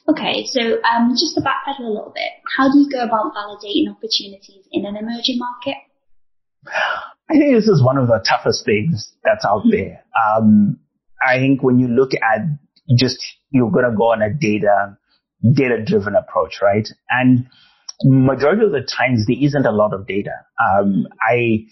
Okay, 0.07 0.45
so 0.45 0.61
um, 0.83 1.11
just 1.11 1.33
to 1.35 1.41
backpedal 1.41 1.79
a 1.79 1.89
little 1.89 2.13
bit, 2.13 2.31
how 2.57 2.71
do 2.71 2.77
you 2.77 2.89
go 2.89 2.99
about 2.99 3.33
validating 3.33 3.89
opportunities 3.89 4.65
in 4.71 4.85
an 4.85 4.95
emerging 4.95 5.39
market? 5.39 5.77
I 7.29 7.33
think 7.33 7.55
this 7.55 7.67
is 7.67 7.83
one 7.83 7.97
of 7.97 8.07
the 8.07 8.23
toughest 8.27 8.65
things 8.65 9.13
that's 9.23 9.45
out 9.45 9.61
mm-hmm. 9.61 9.71
there. 9.71 10.05
Um, 10.15 10.79
I 11.27 11.37
think 11.37 11.63
when 11.63 11.79
you 11.79 11.87
look 11.87 12.11
at 12.13 12.41
just 12.97 13.17
you're 13.49 13.71
going 13.71 13.89
to 13.89 13.97
go 13.97 14.11
on 14.11 14.21
a 14.21 14.31
data 14.31 14.97
data 15.53 15.83
driven 15.83 16.15
approach, 16.15 16.59
right? 16.61 16.87
And 17.09 17.47
majority 18.03 18.65
of 18.65 18.71
the 18.71 18.81
times 18.81 19.25
there 19.25 19.37
isn't 19.39 19.65
a 19.65 19.71
lot 19.71 19.93
of 19.93 20.05
data. 20.07 20.33
Um, 20.61 21.07
I 21.21 21.65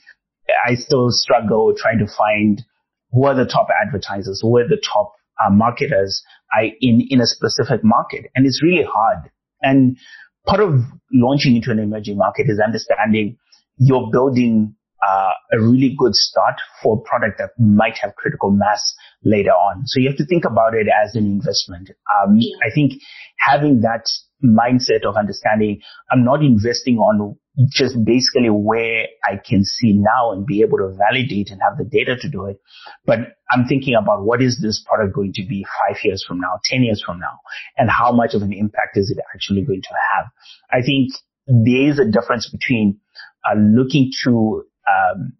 I 0.67 0.75
still 0.75 1.11
struggle 1.11 1.73
trying 1.77 1.99
to 1.99 2.07
find 2.07 2.63
who 3.11 3.25
are 3.25 3.35
the 3.35 3.45
top 3.45 3.67
advertisers, 3.69 4.39
who 4.41 4.57
are 4.57 4.67
the 4.67 4.81
top 4.81 5.13
uh, 5.43 5.51
marketers 5.51 6.23
I, 6.53 6.73
in, 6.81 7.05
in 7.09 7.21
a 7.21 7.25
specific 7.25 7.81
market. 7.83 8.25
And 8.35 8.45
it's 8.45 8.61
really 8.61 8.83
hard. 8.83 9.29
And 9.61 9.97
part 10.45 10.61
of 10.61 10.81
launching 11.11 11.55
into 11.55 11.71
an 11.71 11.79
emerging 11.79 12.17
market 12.17 12.47
is 12.49 12.59
understanding 12.63 13.37
you're 13.77 14.09
building 14.11 14.75
uh, 15.07 15.31
a 15.51 15.59
really 15.59 15.95
good 15.97 16.15
start 16.15 16.55
for 16.81 16.97
a 16.97 17.09
product 17.09 17.37
that 17.37 17.49
might 17.57 17.97
have 17.97 18.15
critical 18.15 18.51
mass 18.51 18.93
later 19.23 19.51
on. 19.51 19.85
So 19.85 19.99
you 19.99 20.07
have 20.07 20.17
to 20.17 20.25
think 20.25 20.45
about 20.45 20.73
it 20.73 20.87
as 20.87 21.15
an 21.15 21.25
investment. 21.25 21.89
Um, 21.89 22.39
I 22.65 22.73
think 22.73 22.93
having 23.39 23.81
that 23.81 24.05
mindset 24.43 25.05
of 25.07 25.15
understanding 25.15 25.81
I'm 26.11 26.23
not 26.23 26.41
investing 26.41 26.97
on 26.97 27.37
just 27.69 27.95
basically 28.03 28.49
where 28.49 29.07
I 29.23 29.37
can 29.37 29.63
see 29.63 29.93
now 29.93 30.31
and 30.31 30.45
be 30.45 30.61
able 30.61 30.79
to 30.79 30.95
validate 30.97 31.51
and 31.51 31.61
have 31.61 31.77
the 31.77 31.83
data 31.83 32.15
to 32.19 32.29
do 32.29 32.45
it. 32.45 32.59
But 33.05 33.19
I'm 33.51 33.65
thinking 33.65 33.93
about 33.93 34.23
what 34.23 34.41
is 34.41 34.59
this 34.61 34.83
product 34.87 35.13
going 35.13 35.33
to 35.33 35.45
be 35.45 35.65
five 35.79 35.97
years 36.03 36.25
from 36.27 36.39
now, 36.39 36.59
10 36.65 36.83
years 36.83 37.03
from 37.05 37.19
now, 37.19 37.39
and 37.77 37.89
how 37.89 38.11
much 38.11 38.33
of 38.33 38.41
an 38.41 38.53
impact 38.53 38.97
is 38.97 39.11
it 39.11 39.23
actually 39.33 39.61
going 39.61 39.81
to 39.83 39.95
have? 40.15 40.25
I 40.71 40.83
think 40.83 41.11
there 41.45 41.89
is 41.89 41.99
a 41.99 42.09
difference 42.09 42.49
between 42.49 42.99
uh, 43.45 43.55
looking 43.55 44.11
to 44.23 44.63
um, 44.89 45.33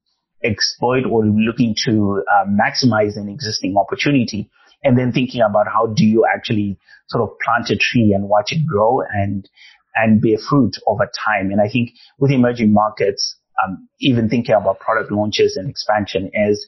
exploit 0.43 1.05
or 1.09 1.25
looking 1.25 1.75
to 1.85 2.23
uh, 2.31 2.45
maximize 2.45 3.15
an 3.15 3.29
existing 3.29 3.75
opportunity 3.77 4.51
and 4.83 4.97
then 4.97 5.11
thinking 5.11 5.41
about 5.41 5.67
how 5.67 5.87
do 5.87 6.05
you 6.05 6.25
actually 6.31 6.77
sort 7.07 7.23
of 7.23 7.37
plant 7.39 7.69
a 7.69 7.77
tree 7.77 8.13
and 8.13 8.27
watch 8.27 8.51
it 8.51 8.65
grow 8.67 9.01
and 9.01 9.49
and 9.95 10.21
bear 10.21 10.37
fruit 10.37 10.75
over 10.87 11.05
time. 11.05 11.51
And 11.51 11.61
I 11.61 11.69
think 11.69 11.91
with 12.17 12.31
emerging 12.31 12.73
markets, 12.73 13.35
um, 13.63 13.87
even 13.99 14.29
thinking 14.29 14.55
about 14.55 14.79
product 14.79 15.11
launches 15.11 15.57
and 15.57 15.69
expansion 15.69 16.31
is 16.33 16.65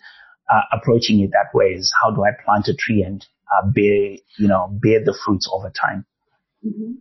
uh, 0.51 0.61
approaching 0.71 1.19
it 1.21 1.31
that 1.31 1.55
way 1.57 1.67
is 1.67 1.93
how 2.01 2.11
do 2.11 2.23
I 2.23 2.29
plant 2.43 2.67
a 2.67 2.75
tree 2.75 3.01
and 3.01 3.25
uh, 3.51 3.67
bear, 3.67 4.17
you 4.37 4.47
know, 4.47 4.69
bear 4.71 5.03
the 5.03 5.17
fruits 5.25 5.49
over 5.51 5.71
time. 5.71 6.05
Mm-hmm. 6.65 6.93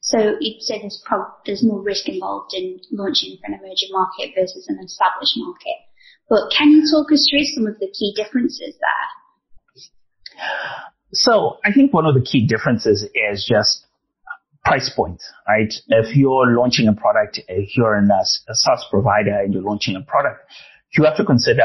So 0.00 0.36
you'd 0.40 0.62
say 0.62 0.80
there's, 0.80 1.02
prob- 1.04 1.44
there's 1.44 1.62
more 1.62 1.82
risk 1.82 2.08
involved 2.08 2.54
in 2.54 2.80
launching 2.92 3.36
for 3.40 3.52
an 3.52 3.58
emerging 3.58 3.90
market 3.90 4.32
versus 4.34 4.66
an 4.68 4.78
established 4.82 5.34
market. 5.36 5.76
But 6.30 6.50
can 6.56 6.70
you 6.70 6.82
talk 6.90 7.12
us 7.12 7.28
through 7.28 7.44
some 7.44 7.66
of 7.66 7.78
the 7.78 7.88
key 7.88 8.14
differences 8.16 8.74
there? 8.80 9.08
So 11.12 11.58
I 11.64 11.72
think 11.72 11.92
one 11.92 12.06
of 12.06 12.14
the 12.14 12.22
key 12.22 12.46
differences 12.46 13.02
is 13.02 13.44
just 13.46 13.86
price 14.68 14.90
point, 14.94 15.22
right? 15.48 15.72
If 15.88 16.16
you're 16.16 16.54
launching 16.56 16.88
a 16.88 16.92
product, 16.92 17.40
if 17.48 17.76
you're 17.76 17.96
in 17.96 18.10
a, 18.10 18.22
a 18.48 18.54
SaaS 18.54 18.84
provider 18.90 19.38
and 19.38 19.52
you're 19.52 19.62
launching 19.62 19.96
a 19.96 20.02
product, 20.02 20.40
you 20.96 21.04
have 21.04 21.16
to 21.16 21.24
consider 21.24 21.64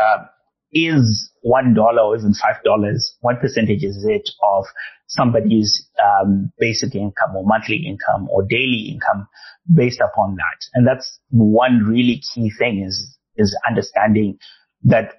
is 0.74 1.31
one 1.41 1.74
dollar 1.74 2.01
or 2.01 2.17
even 2.17 2.33
five 2.33 2.63
dollars, 2.63 3.15
what 3.22 3.39
percentage 3.39 3.83
is 3.83 4.03
it 4.07 4.27
of 4.43 4.65
somebody's 5.07 5.88
um, 6.03 6.51
basic 6.57 6.95
income 6.95 7.36
or 7.36 7.45
monthly 7.45 7.86
income 7.86 8.27
or 8.31 8.43
daily 8.43 8.89
income 8.91 9.27
based 9.72 10.01
upon 10.01 10.36
that? 10.36 10.65
And 10.74 10.88
that's 10.88 11.19
one 11.29 11.83
really 11.88 12.22
key 12.33 12.51
thing 12.57 12.83
is 12.83 13.17
is 13.36 13.55
understanding 13.67 14.38
that 14.83 15.13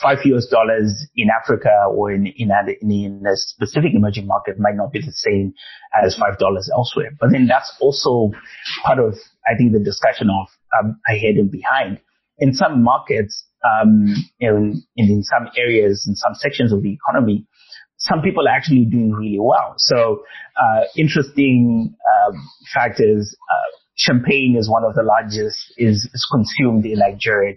five 0.00 0.18
US 0.24 0.46
dollars 0.46 1.06
in 1.16 1.28
Africa 1.28 1.86
or 1.90 2.12
in, 2.12 2.26
in, 2.36 2.50
a, 2.50 2.62
in 2.80 3.22
a 3.26 3.36
specific 3.36 3.92
emerging 3.94 4.26
market 4.26 4.58
might 4.58 4.76
not 4.76 4.92
be 4.92 5.00
the 5.00 5.12
same 5.12 5.54
as 6.02 6.16
five 6.16 6.38
dollars 6.38 6.70
elsewhere. 6.72 7.10
But 7.18 7.30
then 7.32 7.46
that's 7.46 7.72
also 7.80 8.30
part 8.84 8.98
of, 8.98 9.14
I 9.46 9.56
think, 9.56 9.72
the 9.72 9.80
discussion 9.80 10.28
of 10.30 10.48
um, 10.78 11.00
ahead 11.08 11.36
and 11.36 11.50
behind. 11.50 11.98
In 12.38 12.54
some 12.54 12.82
markets, 12.82 13.44
um, 13.64 14.06
in, 14.40 14.82
in 14.96 15.22
some 15.22 15.48
areas, 15.56 16.06
in 16.08 16.16
some 16.16 16.34
sections 16.34 16.72
of 16.72 16.82
the 16.82 16.92
economy, 16.92 17.46
some 17.98 18.20
people 18.20 18.48
are 18.48 18.50
actually 18.50 18.84
doing 18.84 19.12
really 19.12 19.38
well. 19.38 19.74
So, 19.78 20.24
uh, 20.60 20.82
interesting 20.96 21.94
uh, 21.94 22.32
fact 22.74 23.00
is, 23.00 23.36
uh, 23.50 23.78
champagne 23.94 24.56
is 24.58 24.70
one 24.70 24.84
of 24.84 24.94
the 24.94 25.02
largest, 25.02 25.74
is, 25.76 26.08
is 26.12 26.26
consumed 26.30 26.86
in 26.86 26.98
Nigeria 26.98 27.54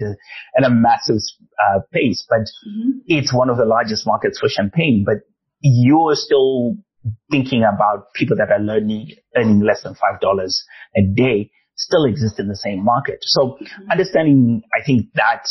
at 0.58 0.64
a 0.66 0.70
massive 0.70 1.22
uh, 1.60 1.80
pace, 1.92 2.26
but 2.30 2.42
mm-hmm. 2.42 3.00
it's 3.08 3.34
one 3.34 3.50
of 3.50 3.58
the 3.58 3.66
largest 3.66 4.06
markets 4.06 4.40
for 4.40 4.50
champagne. 4.50 5.04
But 5.06 5.18
you're 5.62 6.16
still 6.16 6.76
thinking 7.32 7.64
about 7.64 8.14
people 8.14 8.38
that 8.38 8.52
are 8.52 8.60
learning, 8.60 9.12
earning 9.36 9.62
less 9.62 9.84
than 9.84 9.94
$5 9.94 10.54
a 10.96 11.02
day 11.16 11.52
still 11.78 12.06
exist 12.06 12.40
in 12.40 12.48
the 12.48 12.56
same 12.56 12.84
market. 12.84 13.20
So 13.22 13.58
mm-hmm. 13.62 13.92
understanding, 13.92 14.62
I 14.74 14.84
think 14.86 15.08
that 15.16 15.46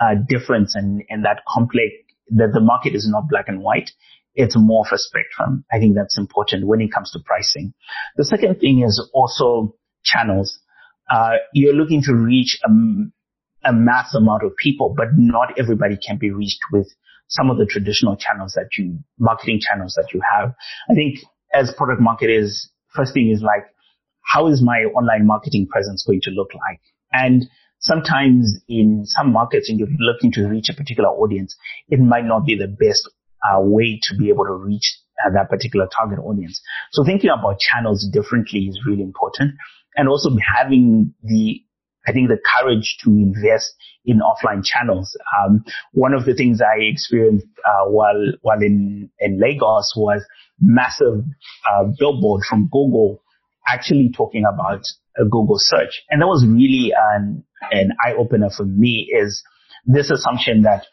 uh, 0.00 0.14
difference 0.28 0.74
and, 0.74 1.02
and 1.08 1.24
that 1.24 1.42
complex, 1.48 1.92
that 2.30 2.50
the 2.54 2.60
market 2.60 2.94
is 2.94 3.08
not 3.08 3.28
black 3.28 3.46
and 3.48 3.60
white. 3.60 3.90
It's 4.34 4.56
more 4.56 4.84
of 4.86 4.92
a 4.92 4.98
spectrum. 4.98 5.64
I 5.72 5.78
think 5.78 5.96
that's 5.96 6.16
important 6.16 6.66
when 6.66 6.80
it 6.80 6.92
comes 6.92 7.10
to 7.12 7.18
pricing. 7.24 7.74
The 8.16 8.24
second 8.24 8.60
thing 8.60 8.82
is 8.86 9.02
also 9.12 9.74
channels, 10.04 10.58
uh, 11.10 11.34
you're 11.52 11.74
looking 11.74 12.02
to 12.02 12.14
reach 12.14 12.58
a, 12.64 12.70
a 13.68 13.72
mass 13.72 14.14
amount 14.14 14.44
of 14.44 14.56
people, 14.56 14.94
but 14.96 15.08
not 15.16 15.58
everybody 15.58 15.96
can 15.96 16.18
be 16.18 16.30
reached 16.30 16.60
with 16.72 16.88
some 17.28 17.50
of 17.50 17.58
the 17.58 17.66
traditional 17.66 18.16
channels 18.16 18.52
that 18.54 18.68
you, 18.76 18.98
marketing 19.18 19.60
channels 19.60 19.94
that 19.94 20.12
you 20.12 20.20
have. 20.34 20.52
I 20.90 20.94
think 20.94 21.18
as 21.52 21.72
product 21.76 22.00
marketers, 22.00 22.70
first 22.94 23.14
thing 23.14 23.30
is 23.30 23.42
like, 23.42 23.66
how 24.22 24.48
is 24.48 24.62
my 24.62 24.84
online 24.94 25.26
marketing 25.26 25.66
presence 25.68 26.04
going 26.06 26.20
to 26.22 26.30
look 26.30 26.50
like? 26.54 26.80
And 27.12 27.46
sometimes 27.80 28.60
in 28.68 29.02
some 29.04 29.32
markets 29.32 29.68
and 29.68 29.78
you're 29.78 29.88
looking 29.98 30.32
to 30.32 30.46
reach 30.46 30.68
a 30.70 30.74
particular 30.74 31.08
audience, 31.08 31.56
it 31.88 31.98
might 31.98 32.24
not 32.24 32.44
be 32.44 32.56
the 32.56 32.68
best 32.68 33.08
uh, 33.44 33.60
way 33.60 33.98
to 34.02 34.16
be 34.16 34.28
able 34.28 34.44
to 34.44 34.52
reach 34.52 34.98
uh, 35.24 35.30
that 35.32 35.48
particular 35.48 35.88
target 35.96 36.18
audience. 36.18 36.60
So 36.92 37.04
thinking 37.04 37.30
about 37.30 37.58
channels 37.58 38.08
differently 38.12 38.60
is 38.60 38.80
really 38.86 39.02
important 39.02 39.54
and 40.00 40.08
also 40.08 40.30
having 40.56 41.14
the 41.22 41.62
I 42.08 42.12
think 42.12 42.30
the 42.30 42.38
courage 42.56 42.96
to 43.04 43.10
invest 43.10 43.74
in 44.06 44.20
offline 44.20 44.64
channels. 44.64 45.14
Um, 45.38 45.62
one 45.92 46.14
of 46.14 46.24
the 46.24 46.34
things 46.34 46.62
I 46.62 46.80
experienced 46.80 47.46
uh, 47.64 47.90
while 47.90 48.32
while 48.40 48.62
in 48.62 49.10
in 49.20 49.38
Lagos 49.38 49.92
was 49.94 50.24
massive 50.58 51.24
uh, 51.70 51.84
billboard 51.98 52.42
from 52.48 52.68
Google 52.72 53.22
actually 53.68 54.10
talking 54.16 54.44
about 54.50 54.82
a 55.18 55.24
Google 55.24 55.58
search, 55.58 56.02
and 56.08 56.22
that 56.22 56.26
was 56.26 56.44
really 56.48 56.92
an 56.96 57.44
an 57.70 57.90
eye 58.02 58.14
opener 58.14 58.48
for 58.48 58.64
me. 58.64 59.10
Is 59.12 59.42
this 59.84 60.10
assumption 60.10 60.62
that 60.62 60.86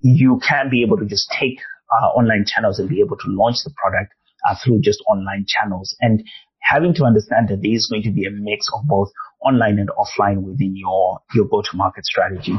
you 0.00 0.40
can 0.46 0.70
be 0.70 0.82
able 0.82 0.96
to 0.96 1.04
just 1.04 1.30
take 1.38 1.60
uh, 1.92 2.06
online 2.06 2.46
channels 2.46 2.78
and 2.78 2.88
be 2.88 3.00
able 3.00 3.18
to 3.18 3.28
launch 3.28 3.56
the 3.64 3.74
product 3.76 4.14
uh, 4.48 4.54
through 4.64 4.80
just 4.80 5.02
online 5.06 5.44
channels, 5.46 5.94
and 6.00 6.24
having 6.66 6.94
to 6.94 7.04
understand 7.04 7.48
that 7.48 7.62
there 7.62 7.72
is 7.72 7.88
going 7.90 8.02
to 8.02 8.10
be 8.10 8.26
a 8.26 8.30
mix 8.30 8.68
of 8.74 8.86
both 8.86 9.10
online 9.40 9.78
and 9.78 9.90
offline 9.90 10.42
within 10.42 10.74
your, 10.76 11.20
your 11.34 11.46
go-to-market 11.46 12.04
strategy. 12.04 12.54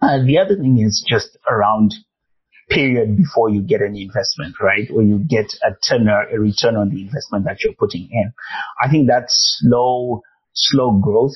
Uh, 0.00 0.22
the 0.24 0.38
other 0.38 0.56
thing 0.56 0.78
is 0.78 1.04
just 1.08 1.36
around 1.50 1.94
period 2.68 3.16
before 3.16 3.48
you 3.48 3.62
get 3.62 3.80
any 3.82 4.02
investment, 4.02 4.54
right? 4.60 4.88
Or 4.94 5.02
you 5.02 5.18
get 5.18 5.46
a 5.64 5.72
turn, 5.88 6.06
a 6.08 6.38
return 6.38 6.76
on 6.76 6.90
the 6.90 7.00
investment 7.00 7.46
that 7.46 7.64
you're 7.64 7.74
putting 7.74 8.08
in. 8.10 8.32
I 8.82 8.90
think 8.90 9.08
that 9.08 9.26
slow, 9.28 10.22
slow 10.52 10.98
growth 10.98 11.34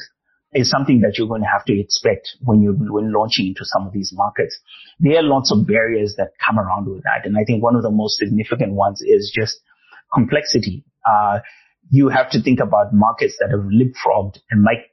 is 0.53 0.69
something 0.69 1.01
that 1.01 1.17
you're 1.17 1.29
going 1.29 1.41
to 1.41 1.49
have 1.49 1.65
to 1.65 1.79
expect 1.79 2.37
when 2.41 2.61
you're 2.61 2.75
when 2.75 3.13
launching 3.13 3.47
into 3.47 3.65
some 3.65 3.87
of 3.87 3.93
these 3.93 4.13
markets. 4.15 4.59
There 5.01 5.19
are 5.19 5.23
lots 5.23 5.51
of 5.51 5.67
barriers 5.67 6.15
that 6.19 6.33
come 6.45 6.59
around 6.59 6.87
with 6.87 7.03
that. 7.05 7.25
And 7.25 7.39
I 7.39 7.45
think 7.45 7.63
one 7.63 7.75
of 7.75 7.83
the 7.83 7.91
most 7.91 8.19
significant 8.19 8.75
ones 8.75 9.01
is 9.01 9.33
just 9.35 9.59
complexity. 10.13 10.85
Uh, 11.09 11.41
you 11.91 12.09
have 12.09 12.31
to 12.31 12.43
think 12.43 12.61
about 12.61 12.95
markets 12.95 13.37
that 13.41 13.51
have 13.51 13.67
leapfrogged 13.67 14.39
and 14.51 14.63
might 14.63 14.85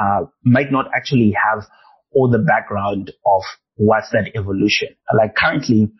uh, 0.00 0.26
might 0.44 0.70
not 0.70 0.86
actually 0.94 1.34
have 1.34 1.64
all 2.12 2.30
the 2.30 2.38
background 2.38 3.12
of 3.24 3.42
what's 3.76 4.10
that 4.10 4.30
evolution. 4.34 4.88
Like 5.16 5.34
currently, 5.34 5.90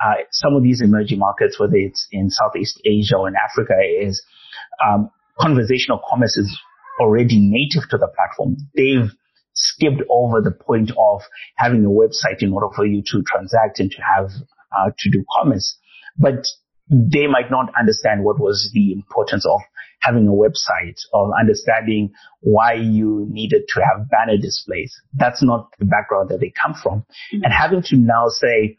uh, 0.00 0.14
some 0.30 0.54
of 0.54 0.62
these 0.62 0.80
emerging 0.80 1.18
markets, 1.18 1.58
whether 1.58 1.76
it's 1.76 2.06
in 2.12 2.30
Southeast 2.30 2.80
Asia 2.84 3.16
or 3.16 3.28
in 3.28 3.34
Africa, 3.34 3.74
is 4.00 4.22
um, 4.84 5.10
conversational 5.38 6.00
commerce 6.08 6.36
is 6.36 6.58
already 7.00 7.38
native 7.40 7.88
to 7.90 7.98
the 7.98 8.08
platform. 8.14 8.56
They've 8.74 9.10
skipped 9.54 10.02
over 10.08 10.40
the 10.40 10.52
point 10.52 10.90
of 10.96 11.22
having 11.56 11.84
a 11.84 11.88
website 11.88 12.40
in 12.40 12.52
order 12.52 12.68
for 12.74 12.86
you 12.86 13.02
to 13.06 13.22
transact 13.22 13.80
and 13.80 13.90
to 13.90 14.02
have 14.02 14.30
uh, 14.76 14.90
to 14.98 15.10
do 15.10 15.24
commerce. 15.38 15.76
But 16.18 16.46
they 16.90 17.26
might 17.26 17.50
not 17.50 17.72
understand 17.78 18.24
what 18.24 18.40
was 18.40 18.70
the 18.74 18.92
importance 18.92 19.46
of 19.46 19.60
having 20.00 20.26
a 20.26 20.32
website 20.32 20.98
or 21.12 21.38
understanding 21.38 22.10
why 22.40 22.72
you 22.72 23.26
needed 23.30 23.62
to 23.68 23.80
have 23.80 24.08
banner 24.10 24.36
displays. 24.36 24.94
That's 25.14 25.42
not 25.42 25.68
the 25.78 25.84
background 25.84 26.30
that 26.30 26.40
they 26.40 26.52
come 26.60 26.74
from. 26.74 27.00
Mm-hmm. 27.32 27.44
And 27.44 27.52
having 27.52 27.82
to 27.82 27.96
now 27.96 28.28
say, 28.28 28.76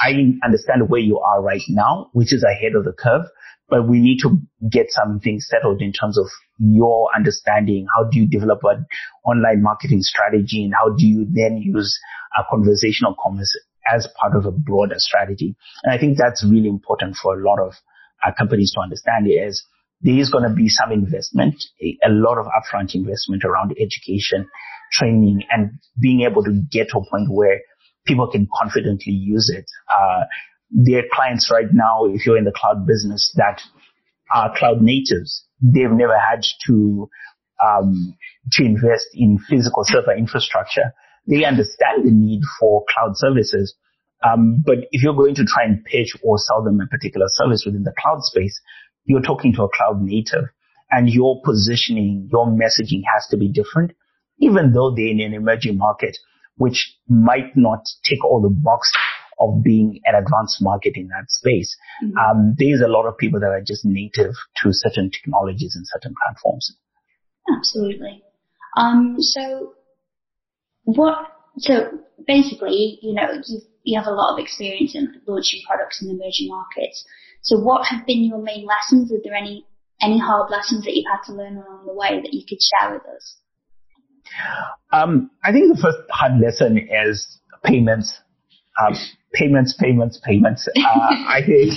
I 0.00 0.12
understand 0.42 0.88
where 0.88 1.00
you 1.00 1.18
are 1.18 1.42
right 1.42 1.62
now, 1.68 2.08
which 2.12 2.32
is 2.32 2.44
ahead 2.44 2.74
of 2.74 2.84
the 2.84 2.92
curve, 2.92 3.26
but 3.68 3.86
we 3.86 4.00
need 4.00 4.18
to 4.20 4.40
get 4.70 4.86
something 4.90 5.40
settled 5.40 5.82
in 5.82 5.92
terms 5.92 6.18
of 6.18 6.26
your 6.58 7.10
understanding. 7.14 7.86
How 7.94 8.04
do 8.04 8.18
you 8.18 8.26
develop 8.26 8.60
an 8.64 8.86
online 9.24 9.62
marketing 9.62 10.02
strategy 10.02 10.64
and 10.64 10.72
how 10.74 10.94
do 10.96 11.06
you 11.06 11.26
then 11.30 11.58
use 11.58 11.98
a 12.38 12.42
conversational 12.48 13.14
commerce 13.22 13.54
as 13.90 14.08
part 14.20 14.36
of 14.36 14.46
a 14.46 14.52
broader 14.52 14.96
strategy. 14.98 15.56
And 15.82 15.92
I 15.92 15.98
think 15.98 16.16
that's 16.16 16.44
really 16.44 16.68
important 16.68 17.16
for 17.16 17.38
a 17.38 17.44
lot 17.44 17.58
of 17.58 17.74
uh, 18.24 18.32
companies 18.36 18.72
to 18.74 18.80
understand 18.80 19.26
is 19.28 19.64
there 20.02 20.18
is 20.18 20.30
going 20.30 20.48
to 20.48 20.54
be 20.54 20.68
some 20.68 20.92
investment, 20.92 21.62
a, 21.82 21.98
a, 22.06 22.10
lot 22.10 22.38
of 22.38 22.46
upfront 22.46 22.94
investment 22.94 23.44
around 23.44 23.74
education, 23.80 24.48
training, 24.92 25.42
and 25.50 25.72
being 26.00 26.22
able 26.22 26.42
to 26.44 26.62
get 26.70 26.88
to 26.90 26.98
a 26.98 27.10
point 27.10 27.28
where 27.30 27.60
people 28.06 28.30
can 28.30 28.48
confidently 28.60 29.12
use 29.12 29.52
it. 29.54 29.66
Uh, 29.92 30.24
there 30.70 31.00
are 31.00 31.08
clients 31.12 31.50
right 31.50 31.72
now, 31.72 32.04
if 32.06 32.24
you're 32.24 32.38
in 32.38 32.44
the 32.44 32.52
cloud 32.54 32.86
business, 32.86 33.32
that 33.36 33.60
are 34.32 34.56
cloud 34.56 34.80
natives. 34.80 35.44
They've 35.60 35.90
never 35.90 36.18
had 36.18 36.42
to 36.66 37.08
um, 37.62 38.16
to 38.52 38.64
invest 38.64 39.08
in 39.12 39.38
physical 39.38 39.84
server 39.84 40.16
infrastructure. 40.16 40.94
They 41.26 41.44
understand 41.44 42.04
the 42.04 42.10
need 42.10 42.42
for 42.58 42.84
cloud 42.92 43.16
services. 43.16 43.74
Um, 44.22 44.62
but 44.64 44.78
if 44.90 45.02
you're 45.02 45.14
going 45.14 45.34
to 45.36 45.44
try 45.44 45.64
and 45.64 45.84
pitch 45.84 46.14
or 46.22 46.38
sell 46.38 46.62
them 46.62 46.80
a 46.80 46.86
particular 46.86 47.26
service 47.28 47.64
within 47.64 47.84
the 47.84 47.94
cloud 47.98 48.22
space, 48.22 48.60
you're 49.04 49.22
talking 49.22 49.52
to 49.54 49.64
a 49.64 49.68
cloud 49.68 50.02
native 50.02 50.44
and 50.90 51.08
your 51.08 51.40
positioning, 51.44 52.28
your 52.30 52.46
messaging 52.46 53.02
has 53.12 53.26
to 53.30 53.36
be 53.36 53.48
different, 53.48 53.92
even 54.38 54.72
though 54.72 54.94
they're 54.94 55.08
in 55.08 55.20
an 55.20 55.34
emerging 55.34 55.78
market, 55.78 56.18
which 56.56 56.96
might 57.08 57.56
not 57.56 57.80
tick 58.04 58.24
all 58.24 58.42
the 58.42 58.50
boxes 58.50 58.96
of 59.38 59.62
being 59.62 60.00
an 60.04 60.14
advanced 60.14 60.60
market 60.60 60.92
in 60.96 61.08
that 61.08 61.24
space. 61.28 61.74
Mm-hmm. 62.04 62.18
Um, 62.18 62.54
there's 62.58 62.82
a 62.82 62.88
lot 62.88 63.06
of 63.06 63.16
people 63.16 63.40
that 63.40 63.46
are 63.46 63.62
just 63.66 63.84
native 63.84 64.34
to 64.62 64.68
certain 64.72 65.10
technologies 65.10 65.74
and 65.74 65.86
certain 65.86 66.14
platforms. 66.22 66.76
Absolutely. 67.56 68.22
Um, 68.76 69.16
so 69.18 69.74
what, 70.96 71.16
so 71.58 71.98
basically, 72.26 72.98
you 73.02 73.14
know, 73.14 73.28
you, 73.46 73.60
you 73.84 73.98
have 73.98 74.06
a 74.06 74.14
lot 74.14 74.34
of 74.34 74.38
experience 74.38 74.94
in 74.94 75.20
launching 75.26 75.60
products 75.66 76.02
in 76.02 76.10
emerging 76.10 76.48
markets. 76.48 77.04
So 77.42 77.58
what 77.58 77.86
have 77.86 78.06
been 78.06 78.24
your 78.24 78.42
main 78.42 78.66
lessons? 78.66 79.12
Are 79.12 79.20
there 79.22 79.34
any, 79.34 79.66
any 80.02 80.18
hard 80.18 80.50
lessons 80.50 80.84
that 80.84 80.94
you've 80.94 81.10
had 81.10 81.22
to 81.26 81.32
learn 81.32 81.56
along 81.56 81.86
the 81.86 81.94
way 81.94 82.20
that 82.20 82.32
you 82.32 82.42
could 82.48 82.58
share 82.60 82.92
with 82.92 83.02
us? 83.02 83.36
Um, 84.92 85.30
I 85.42 85.52
think 85.52 85.74
the 85.74 85.80
first 85.80 85.98
hard 86.10 86.40
lesson 86.40 86.78
is 86.78 87.40
payments. 87.64 88.14
Um, 88.80 88.94
payments, 89.34 89.74
payments, 89.78 90.20
payments. 90.24 90.68
Uh, 90.68 90.80
I 91.28 91.40
think 91.44 91.72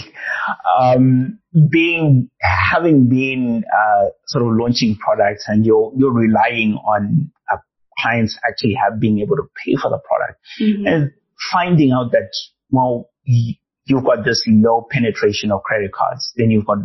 um, 0.79 1.39
being 1.69 2.29
having 2.41 3.09
been 3.09 3.63
uh, 3.65 4.05
sort 4.27 4.45
of 4.45 4.53
launching 4.53 4.95
products 4.95 5.45
and 5.47 5.65
you're 5.65 5.91
you're 5.97 6.13
relying 6.13 6.73
on 6.85 7.31
uh, 7.51 7.57
clients 7.99 8.37
actually 8.47 8.73
have 8.73 8.99
being 8.99 9.19
able 9.19 9.35
to 9.35 9.43
pay 9.63 9.75
for 9.75 9.89
the 9.89 9.99
product 9.99 10.39
mm-hmm. 10.61 10.87
and 10.87 11.11
finding 11.51 11.91
out 11.91 12.11
that 12.11 12.29
well 12.71 13.09
you've 13.85 14.03
got 14.03 14.23
this 14.23 14.43
low 14.47 14.87
penetration 14.89 15.51
of 15.51 15.63
credit 15.63 15.91
cards. 15.91 16.31
Then 16.37 16.51
you've 16.51 16.65
got 16.65 16.77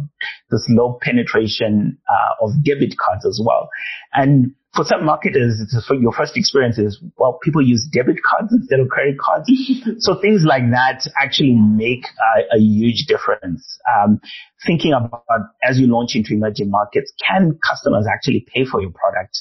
this 0.51 0.67
low 0.69 0.99
penetration 1.01 1.99
uh, 2.09 2.45
of 2.45 2.65
debit 2.65 2.95
cards 2.99 3.25
as 3.27 3.41
well. 3.45 3.69
And 4.13 4.55
for 4.75 4.85
some 4.85 5.05
marketers, 5.05 5.75
for 5.87 5.95
your 5.95 6.13
first 6.13 6.37
experience 6.37 6.79
is, 6.79 7.03
well, 7.17 7.39
people 7.43 7.63
use 7.63 7.89
debit 7.93 8.17
cards 8.23 8.53
instead 8.53 8.81
of 8.81 8.89
credit 8.89 9.17
cards. 9.19 9.51
so 9.99 10.21
things 10.21 10.45
like 10.45 10.71
that 10.71 11.09
actually 11.21 11.55
make 11.55 12.05
uh, 12.05 12.57
a 12.57 12.59
huge 12.59 13.07
difference. 13.07 13.79
Um, 13.97 14.21
thinking 14.67 14.93
about 14.93 15.25
as 15.63 15.79
you 15.79 15.87
launch 15.87 16.15
into 16.15 16.35
emerging 16.35 16.71
markets, 16.71 17.13
can 17.27 17.59
customers 17.69 18.07
actually 18.13 18.47
pay 18.55 18.65
for 18.65 18.83
your 18.83 18.91
product? 18.91 19.39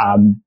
Um, 0.00 0.42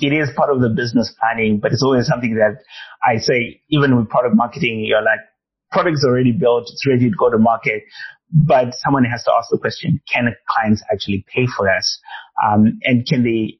it 0.00 0.12
is 0.12 0.30
part 0.36 0.50
of 0.50 0.60
the 0.60 0.68
business 0.68 1.14
planning, 1.20 1.58
but 1.60 1.72
it's 1.72 1.82
always 1.82 2.06
something 2.06 2.34
that 2.34 2.62
I 3.04 3.18
say, 3.18 3.62
even 3.68 3.96
with 3.96 4.08
product 4.08 4.36
marketing, 4.36 4.84
you're 4.86 5.02
like, 5.02 5.20
product's 5.70 6.04
already 6.04 6.32
built, 6.32 6.64
it's 6.64 6.86
ready 6.86 7.10
to 7.10 7.16
go 7.16 7.30
to 7.30 7.38
market, 7.38 7.82
but 8.32 8.74
someone 8.74 9.04
has 9.04 9.22
to 9.24 9.32
ask 9.32 9.48
the 9.50 9.58
question, 9.58 10.00
can 10.12 10.34
clients 10.48 10.82
actually 10.92 11.24
pay 11.34 11.46
for 11.56 11.68
us? 11.68 12.00
Um, 12.44 12.78
and 12.84 13.06
can 13.06 13.22
they, 13.24 13.58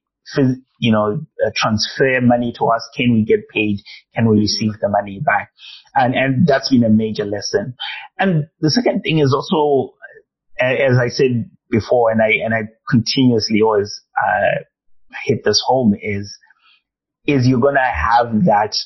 you 0.79 0.93
know, 0.93 1.21
uh, 1.45 1.51
transfer 1.57 2.21
money 2.21 2.53
to 2.59 2.67
us? 2.67 2.89
Can 2.97 3.13
we 3.13 3.25
get 3.25 3.49
paid? 3.49 3.81
Can 4.15 4.29
we 4.29 4.39
receive 4.39 4.73
the 4.81 4.89
money 4.89 5.21
back? 5.25 5.51
And, 5.95 6.15
and 6.15 6.47
that's 6.47 6.71
been 6.71 6.85
a 6.85 6.89
major 6.89 7.25
lesson. 7.25 7.75
And 8.19 8.49
the 8.61 8.71
second 8.71 9.03
thing 9.03 9.19
is 9.19 9.35
also, 9.35 9.95
as 10.61 10.97
I 11.01 11.09
said 11.09 11.51
before, 11.71 12.11
and 12.11 12.23
I, 12.23 12.45
and 12.45 12.55
I 12.55 12.69
continuously 12.89 13.63
always, 13.63 14.01
uh, 14.25 14.63
hit 15.25 15.45
this 15.45 15.63
home 15.67 15.95
is, 16.01 16.37
is 17.27 17.47
you're 17.47 17.61
going 17.61 17.75
to 17.75 17.81
have 17.81 18.45
that 18.47 18.77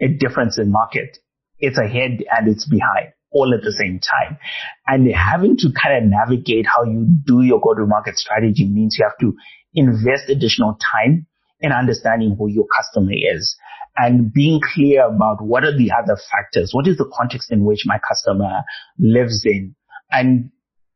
a 0.00 0.08
difference 0.08 0.58
in 0.58 0.72
market. 0.72 1.18
It's 1.58 1.78
ahead 1.78 2.24
and 2.30 2.48
it's 2.48 2.66
behind 2.68 3.12
all 3.30 3.54
at 3.54 3.62
the 3.62 3.72
same 3.72 4.00
time. 4.00 4.38
And 4.86 5.10
having 5.14 5.56
to 5.58 5.68
kind 5.72 6.04
of 6.04 6.10
navigate 6.10 6.66
how 6.66 6.84
you 6.84 7.06
do 7.24 7.42
your 7.42 7.60
go-to-market 7.60 8.16
strategy 8.16 8.68
means 8.68 8.96
you 8.98 9.06
have 9.06 9.18
to 9.20 9.34
invest 9.74 10.28
additional 10.28 10.76
time 10.92 11.26
in 11.60 11.72
understanding 11.72 12.36
who 12.38 12.48
your 12.48 12.66
customer 12.76 13.12
is 13.12 13.56
and 13.96 14.32
being 14.32 14.60
clear 14.74 15.06
about 15.06 15.42
what 15.42 15.64
are 15.64 15.76
the 15.76 15.92
other 15.92 16.16
factors, 16.30 16.70
what 16.72 16.86
is 16.86 16.96
the 16.96 17.10
context 17.16 17.52
in 17.52 17.64
which 17.64 17.84
my 17.84 17.98
customer 18.06 18.62
lives 18.98 19.42
in, 19.44 19.74
and 20.10 20.50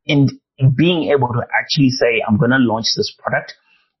in 0.05 0.27
being 0.75 1.11
able 1.11 1.27
to 1.27 1.41
actually 1.59 1.89
say, 1.89 2.23
I'm 2.27 2.37
going 2.37 2.51
to 2.51 2.57
launch 2.57 2.87
this 2.95 3.15
product 3.17 3.55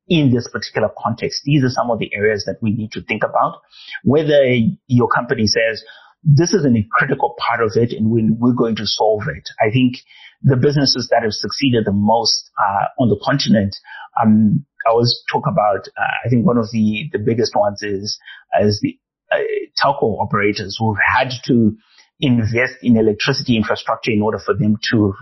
in 0.09 0.33
this 0.33 0.47
particular 0.51 0.89
context. 0.97 1.41
These 1.43 1.63
are 1.63 1.69
some 1.69 1.91
of 1.91 1.99
the 1.99 2.09
areas 2.13 2.45
that 2.45 2.57
we 2.61 2.71
need 2.71 2.91
to 2.93 3.01
think 3.01 3.23
about. 3.23 3.61
Whether 4.03 4.43
your 4.87 5.07
company 5.09 5.47
says, 5.47 5.83
this 6.23 6.53
is 6.53 6.65
a 6.65 6.87
critical 6.91 7.35
part 7.37 7.61
of 7.61 7.71
it 7.75 7.93
and 7.93 8.09
we, 8.09 8.29
we're 8.29 8.53
going 8.53 8.75
to 8.77 8.85
solve 8.85 9.23
it. 9.27 9.47
I 9.61 9.71
think 9.71 9.95
the 10.41 10.55
businesses 10.55 11.09
that 11.11 11.23
have 11.23 11.33
succeeded 11.33 11.85
the 11.85 11.91
most 11.91 12.49
uh, 12.59 12.85
on 12.99 13.09
the 13.09 13.19
continent, 13.23 13.75
um, 14.21 14.65
I 14.85 14.91
always 14.91 15.23
talk 15.31 15.43
about, 15.47 15.87
uh, 15.97 16.13
I 16.25 16.29
think 16.29 16.45
one 16.45 16.57
of 16.57 16.69
the, 16.71 17.09
the 17.11 17.19
biggest 17.19 17.55
ones 17.55 17.81
is, 17.81 18.19
is 18.61 18.79
the 18.81 18.97
uh, 19.31 19.39
telco 19.81 20.21
operators 20.21 20.77
who've 20.79 20.97
had 20.97 21.31
to 21.45 21.75
invest 22.19 22.75
in 22.81 22.97
electricity 22.97 23.57
infrastructure 23.57 24.11
in 24.11 24.21
order 24.21 24.39
for 24.39 24.55
them 24.55 24.77
to, 24.91 25.13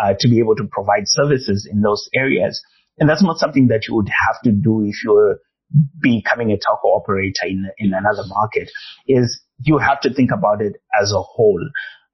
uh, 0.00 0.14
to 0.18 0.28
be 0.28 0.38
able 0.38 0.56
to 0.56 0.68
provide 0.70 1.04
services 1.06 1.68
in 1.70 1.80
those 1.80 2.08
areas. 2.14 2.62
And 2.98 3.08
that's 3.08 3.22
not 3.22 3.38
something 3.38 3.68
that 3.68 3.86
you 3.88 3.94
would 3.94 4.08
have 4.08 4.40
to 4.42 4.52
do 4.52 4.84
if 4.84 4.96
you're 5.04 5.38
becoming 6.00 6.50
a 6.50 6.54
telco 6.54 6.96
operator 6.96 7.46
in, 7.46 7.66
in 7.78 7.92
another 7.92 8.22
market 8.26 8.70
is 9.08 9.40
you 9.64 9.78
have 9.78 10.00
to 10.00 10.12
think 10.12 10.30
about 10.30 10.62
it 10.62 10.74
as 11.00 11.12
a 11.12 11.20
whole. 11.20 11.60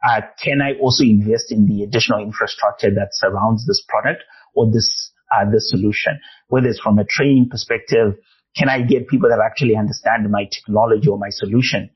Uh, 0.06 0.20
can 0.42 0.60
I 0.60 0.78
also 0.80 1.04
invest 1.04 1.52
in 1.52 1.66
the 1.66 1.84
additional 1.84 2.20
infrastructure 2.20 2.90
that 2.90 3.08
surrounds 3.12 3.66
this 3.66 3.84
product 3.88 4.22
or 4.54 4.70
this 4.72 5.12
uh, 5.34 5.44
this 5.50 5.70
solution? 5.70 6.18
Whether 6.48 6.68
it's 6.68 6.80
from 6.80 6.98
a 6.98 7.04
training 7.04 7.48
perspective, 7.50 8.14
can 8.56 8.68
I 8.68 8.82
get 8.82 9.08
people 9.08 9.28
that 9.28 9.40
actually 9.44 9.76
understand 9.76 10.28
my 10.30 10.48
technology 10.50 11.08
or 11.08 11.18
my 11.18 11.30
solution 11.30 11.90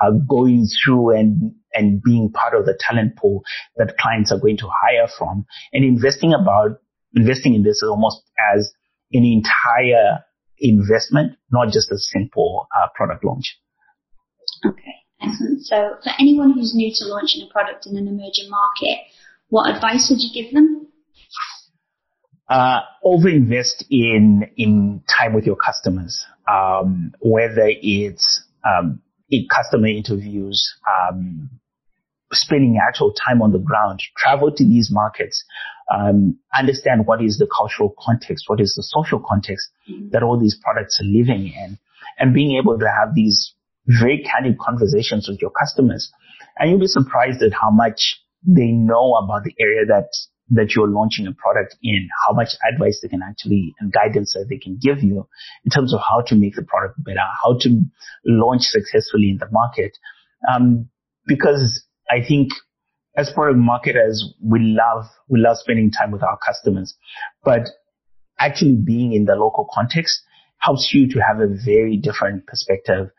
uh, 0.00 0.10
going 0.28 0.66
through 0.66 1.16
and 1.16 1.54
and 1.74 2.02
being 2.02 2.32
part 2.32 2.54
of 2.54 2.66
the 2.66 2.76
talent 2.78 3.16
pool 3.16 3.42
that 3.76 3.96
clients 3.98 4.32
are 4.32 4.38
going 4.38 4.58
to 4.58 4.68
hire 4.68 5.08
from 5.16 5.46
and 5.72 5.84
investing 5.84 6.32
about 6.34 6.78
investing 7.14 7.54
in 7.54 7.62
this 7.62 7.76
is 7.76 7.88
almost 7.88 8.22
as 8.54 8.72
an 9.12 9.24
entire 9.24 10.24
investment, 10.58 11.36
not 11.50 11.72
just 11.72 11.90
a 11.90 11.98
simple 11.98 12.66
uh, 12.76 12.88
product 12.94 13.24
launch. 13.24 13.58
Okay, 14.66 14.94
excellent. 15.20 15.62
So 15.62 15.96
for 16.02 16.12
anyone 16.18 16.52
who's 16.52 16.74
new 16.74 16.92
to 16.96 17.04
launching 17.06 17.46
a 17.48 17.52
product 17.52 17.86
in 17.86 17.96
an 17.96 18.08
emerging 18.08 18.48
market, 18.48 18.98
what 19.48 19.74
advice 19.74 20.08
would 20.10 20.20
you 20.20 20.30
give 20.32 20.52
them? 20.54 20.88
Uh, 22.48 22.80
overinvest 23.04 23.84
in 23.90 24.46
in 24.56 25.02
time 25.08 25.32
with 25.32 25.46
your 25.46 25.56
customers, 25.56 26.24
um, 26.50 27.12
whether 27.20 27.66
it's 27.66 28.44
um, 28.64 29.00
in 29.30 29.46
customer 29.48 29.86
interviews, 29.86 30.74
um, 30.86 31.48
spending 32.32 32.78
actual 32.86 33.12
time 33.12 33.40
on 33.42 33.52
the 33.52 33.58
ground, 33.58 34.02
travel 34.16 34.52
to 34.52 34.64
these 34.64 34.90
markets, 34.90 35.44
um, 35.92 36.38
understand 36.56 37.06
what 37.06 37.22
is 37.22 37.38
the 37.38 37.48
cultural 37.54 37.94
context, 37.98 38.44
what 38.48 38.60
is 38.60 38.74
the 38.76 38.82
social 38.82 39.20
context 39.20 39.68
mm-hmm. 39.88 40.08
that 40.10 40.22
all 40.22 40.38
these 40.38 40.58
products 40.62 41.00
are 41.00 41.06
living 41.06 41.52
in, 41.54 41.78
and 42.18 42.34
being 42.34 42.56
able 42.56 42.78
to 42.78 42.86
have 42.86 43.14
these 43.14 43.54
very 43.86 44.22
candid 44.22 44.58
conversations 44.58 45.28
with 45.28 45.40
your 45.42 45.50
customers. 45.50 46.10
And 46.58 46.70
you'll 46.70 46.80
be 46.80 46.86
surprised 46.86 47.42
at 47.42 47.52
how 47.52 47.70
much 47.70 48.20
they 48.46 48.68
know 48.68 49.14
about 49.14 49.44
the 49.44 49.54
area 49.60 49.84
that 49.86 50.08
that 50.50 50.74
you're 50.74 50.88
launching 50.88 51.26
a 51.26 51.32
product 51.32 51.76
in, 51.82 52.08
how 52.26 52.34
much 52.34 52.50
advice 52.70 53.00
they 53.00 53.08
can 53.08 53.22
actually 53.26 53.72
and 53.80 53.92
guidance 53.92 54.34
that 54.34 54.46
they 54.50 54.58
can 54.58 54.78
give 54.80 55.02
you 55.02 55.26
in 55.64 55.70
terms 55.70 55.94
of 55.94 56.00
how 56.06 56.20
to 56.26 56.34
make 56.34 56.54
the 56.54 56.62
product 56.62 57.02
better, 57.02 57.24
how 57.42 57.56
to 57.58 57.82
launch 58.26 58.62
successfully 58.62 59.30
in 59.30 59.38
the 59.38 59.48
market. 59.50 59.96
Um, 60.50 60.90
because 61.26 61.86
I 62.10 62.26
think 62.26 62.50
as 63.16 63.30
product 63.34 63.58
marketers, 63.58 64.34
we 64.42 64.58
love, 64.60 65.04
we 65.28 65.40
love 65.40 65.56
spending 65.58 65.90
time 65.90 66.10
with 66.10 66.22
our 66.22 66.38
customers, 66.38 66.94
but 67.44 67.68
actually 68.38 68.74
being 68.74 69.12
in 69.12 69.24
the 69.26 69.34
local 69.34 69.68
context 69.72 70.22
helps 70.58 70.90
you 70.92 71.08
to 71.08 71.18
have 71.20 71.40
a 71.40 71.48
very 71.64 71.96
different 71.96 72.46
perspective 72.46 73.10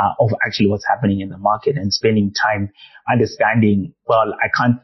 uh, 0.00 0.12
of 0.20 0.30
actually 0.46 0.68
what's 0.68 0.86
happening 0.88 1.20
in 1.20 1.28
the 1.28 1.38
market 1.38 1.76
and 1.76 1.92
spending 1.92 2.32
time 2.32 2.70
understanding, 3.10 3.92
well, 4.06 4.32
I 4.42 4.48
can't, 4.56 4.76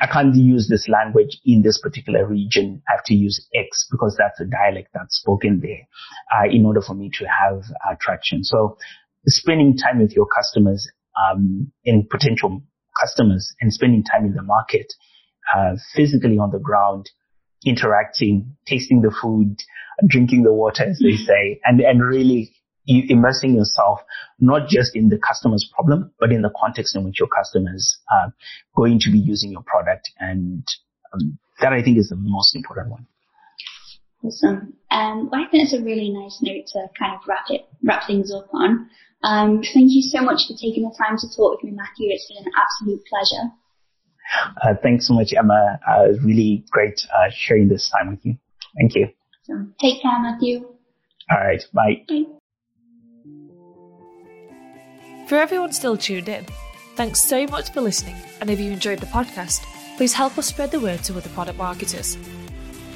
I 0.00 0.06
can't 0.06 0.34
use 0.34 0.66
this 0.68 0.88
language 0.88 1.38
in 1.44 1.62
this 1.62 1.78
particular 1.80 2.26
region. 2.26 2.82
I 2.88 2.96
have 2.96 3.04
to 3.04 3.14
use 3.14 3.46
X 3.54 3.86
because 3.90 4.16
that's 4.18 4.40
a 4.40 4.44
dialect 4.44 4.88
that's 4.94 5.18
spoken 5.18 5.60
there, 5.60 5.86
uh, 6.34 6.48
in 6.50 6.64
order 6.64 6.80
for 6.80 6.94
me 6.94 7.10
to 7.18 7.26
have 7.26 7.62
uh, 7.86 7.94
traction. 8.00 8.42
So 8.42 8.76
spending 9.26 9.76
time 9.76 10.00
with 10.00 10.12
your 10.12 10.26
customers, 10.26 10.90
um, 11.16 11.70
in 11.84 12.08
potential 12.10 12.62
customers 13.00 13.54
and 13.60 13.72
spending 13.72 14.04
time 14.04 14.24
in 14.24 14.34
the 14.34 14.42
market, 14.42 14.92
uh, 15.54 15.76
physically 15.94 16.38
on 16.38 16.50
the 16.50 16.58
ground 16.58 17.10
interacting, 17.64 18.56
tasting 18.66 19.00
the 19.00 19.14
food, 19.22 19.56
drinking 20.06 20.42
the 20.42 20.52
water, 20.52 20.84
as 20.84 20.98
they 21.02 21.16
say, 21.24 21.60
and, 21.64 21.80
and 21.80 22.02
really 22.02 22.52
immersing 22.86 23.54
yourself 23.54 24.00
not 24.38 24.68
just 24.68 24.94
in 24.94 25.08
the 25.08 25.18
customer's 25.18 25.70
problem, 25.74 26.12
but 26.20 26.30
in 26.32 26.42
the 26.42 26.52
context 26.60 26.94
in 26.94 27.04
which 27.04 27.18
your 27.18 27.28
customers 27.28 27.98
are 28.12 28.34
going 28.76 28.98
to 28.98 29.10
be 29.10 29.18
using 29.18 29.50
your 29.50 29.62
product. 29.62 30.10
And 30.18 30.66
um, 31.12 31.38
that 31.60 31.72
I 31.72 31.82
think 31.82 31.98
is 31.98 32.10
the 32.10 32.16
most 32.16 32.54
important 32.54 32.90
one. 32.90 33.06
Awesome. 34.24 34.74
Um, 34.90 35.28
well, 35.30 35.42
I 35.42 35.50
think 35.50 35.64
it's 35.64 35.74
a 35.74 35.82
really 35.82 36.08
nice 36.08 36.38
note 36.40 36.66
to 36.72 36.86
kind 36.98 37.14
of 37.14 37.20
wrap 37.28 37.44
it, 37.50 37.66
wrap 37.82 38.06
things 38.06 38.32
up 38.32 38.48
on. 38.54 38.88
Um, 39.22 39.62
thank 39.74 39.90
you 39.92 40.02
so 40.02 40.22
much 40.22 40.46
for 40.46 40.54
taking 40.54 40.82
the 40.84 40.94
time 40.96 41.16
to 41.18 41.26
talk 41.36 41.62
with 41.62 41.70
me, 41.70 41.76
Mathew. 41.76 42.08
It's 42.10 42.30
been 42.32 42.44
an 42.44 42.52
absolute 42.56 43.02
pleasure. 43.06 43.52
Uh, 44.62 44.74
thanks 44.82 45.08
so 45.08 45.14
much, 45.14 45.34
Emma. 45.36 45.78
Uh, 45.86 46.08
really 46.22 46.64
great 46.70 47.00
uh, 47.14 47.30
sharing 47.30 47.68
this 47.68 47.90
time 47.90 48.10
with 48.10 48.24
you. 48.24 48.36
Thank 48.78 48.94
you. 48.94 49.08
Awesome. 49.42 49.74
Take 49.80 50.00
care, 50.00 50.18
Mathew. 50.20 50.68
All 51.30 51.38
right. 51.38 51.62
Bye. 51.72 52.04
Bye. 52.08 52.24
For 55.28 55.36
everyone 55.36 55.72
still 55.72 55.96
tuned 55.96 56.28
in, 56.28 56.46
thanks 56.96 57.20
so 57.20 57.46
much 57.46 57.72
for 57.72 57.80
listening. 57.80 58.16
And 58.40 58.50
if 58.50 58.60
you 58.60 58.70
enjoyed 58.70 59.00
the 59.00 59.06
podcast, 59.06 59.64
please 59.96 60.12
help 60.12 60.38
us 60.38 60.46
spread 60.46 60.70
the 60.70 60.80
word 60.80 61.02
to 61.04 61.16
other 61.16 61.30
product 61.30 61.58
marketers. 61.58 62.18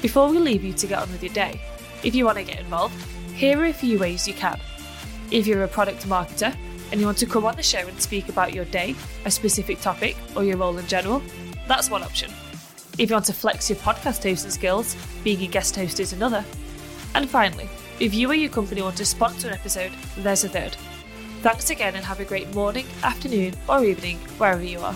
Before 0.01 0.29
we 0.29 0.39
leave 0.39 0.63
you 0.63 0.71
to 0.71 0.87
get 0.87 0.99
on 0.99 1.11
with 1.11 1.21
your 1.21 1.33
day, 1.33 1.59
if 2.03 2.15
you 2.15 2.23
want 2.23 2.37
to 2.37 2.43
get 2.45 2.61
involved, 2.61 2.95
here 3.33 3.59
are 3.59 3.65
a 3.65 3.73
few 3.73 3.99
ways 3.99 4.29
you 4.29 4.33
can. 4.33 4.57
If 5.29 5.45
you're 5.45 5.63
a 5.63 5.67
product 5.67 6.07
marketer 6.07 6.55
and 6.91 7.01
you 7.01 7.05
want 7.05 7.17
to 7.17 7.25
come 7.25 7.45
on 7.45 7.57
the 7.57 7.63
show 7.63 7.79
and 7.79 8.01
speak 8.01 8.29
about 8.29 8.53
your 8.53 8.63
day, 8.65 8.95
a 9.25 9.31
specific 9.31 9.81
topic, 9.81 10.15
or 10.37 10.45
your 10.45 10.55
role 10.55 10.77
in 10.77 10.87
general, 10.87 11.21
that's 11.67 11.89
one 11.89 12.01
option. 12.01 12.31
If 12.97 13.09
you 13.09 13.13
want 13.13 13.25
to 13.25 13.33
flex 13.33 13.69
your 13.69 13.77
podcast 13.79 14.23
hosting 14.23 14.51
skills, 14.51 14.95
being 15.25 15.41
a 15.43 15.47
guest 15.47 15.75
host 15.75 15.99
is 15.99 16.13
another. 16.13 16.45
And 17.13 17.29
finally, 17.29 17.67
if 17.99 18.13
you 18.13 18.31
or 18.31 18.35
your 18.35 18.49
company 18.49 18.81
want 18.81 18.95
to 18.97 19.05
sponsor 19.05 19.49
an 19.49 19.53
episode, 19.53 19.91
there's 20.17 20.45
a 20.45 20.49
third. 20.49 20.75
Thanks 21.41 21.71
again 21.71 21.95
and 21.95 22.05
have 22.05 22.21
a 22.21 22.25
great 22.25 22.53
morning, 22.53 22.85
afternoon, 23.03 23.53
or 23.67 23.83
evening, 23.83 24.17
wherever 24.37 24.63
you 24.63 24.79
are. 24.79 24.95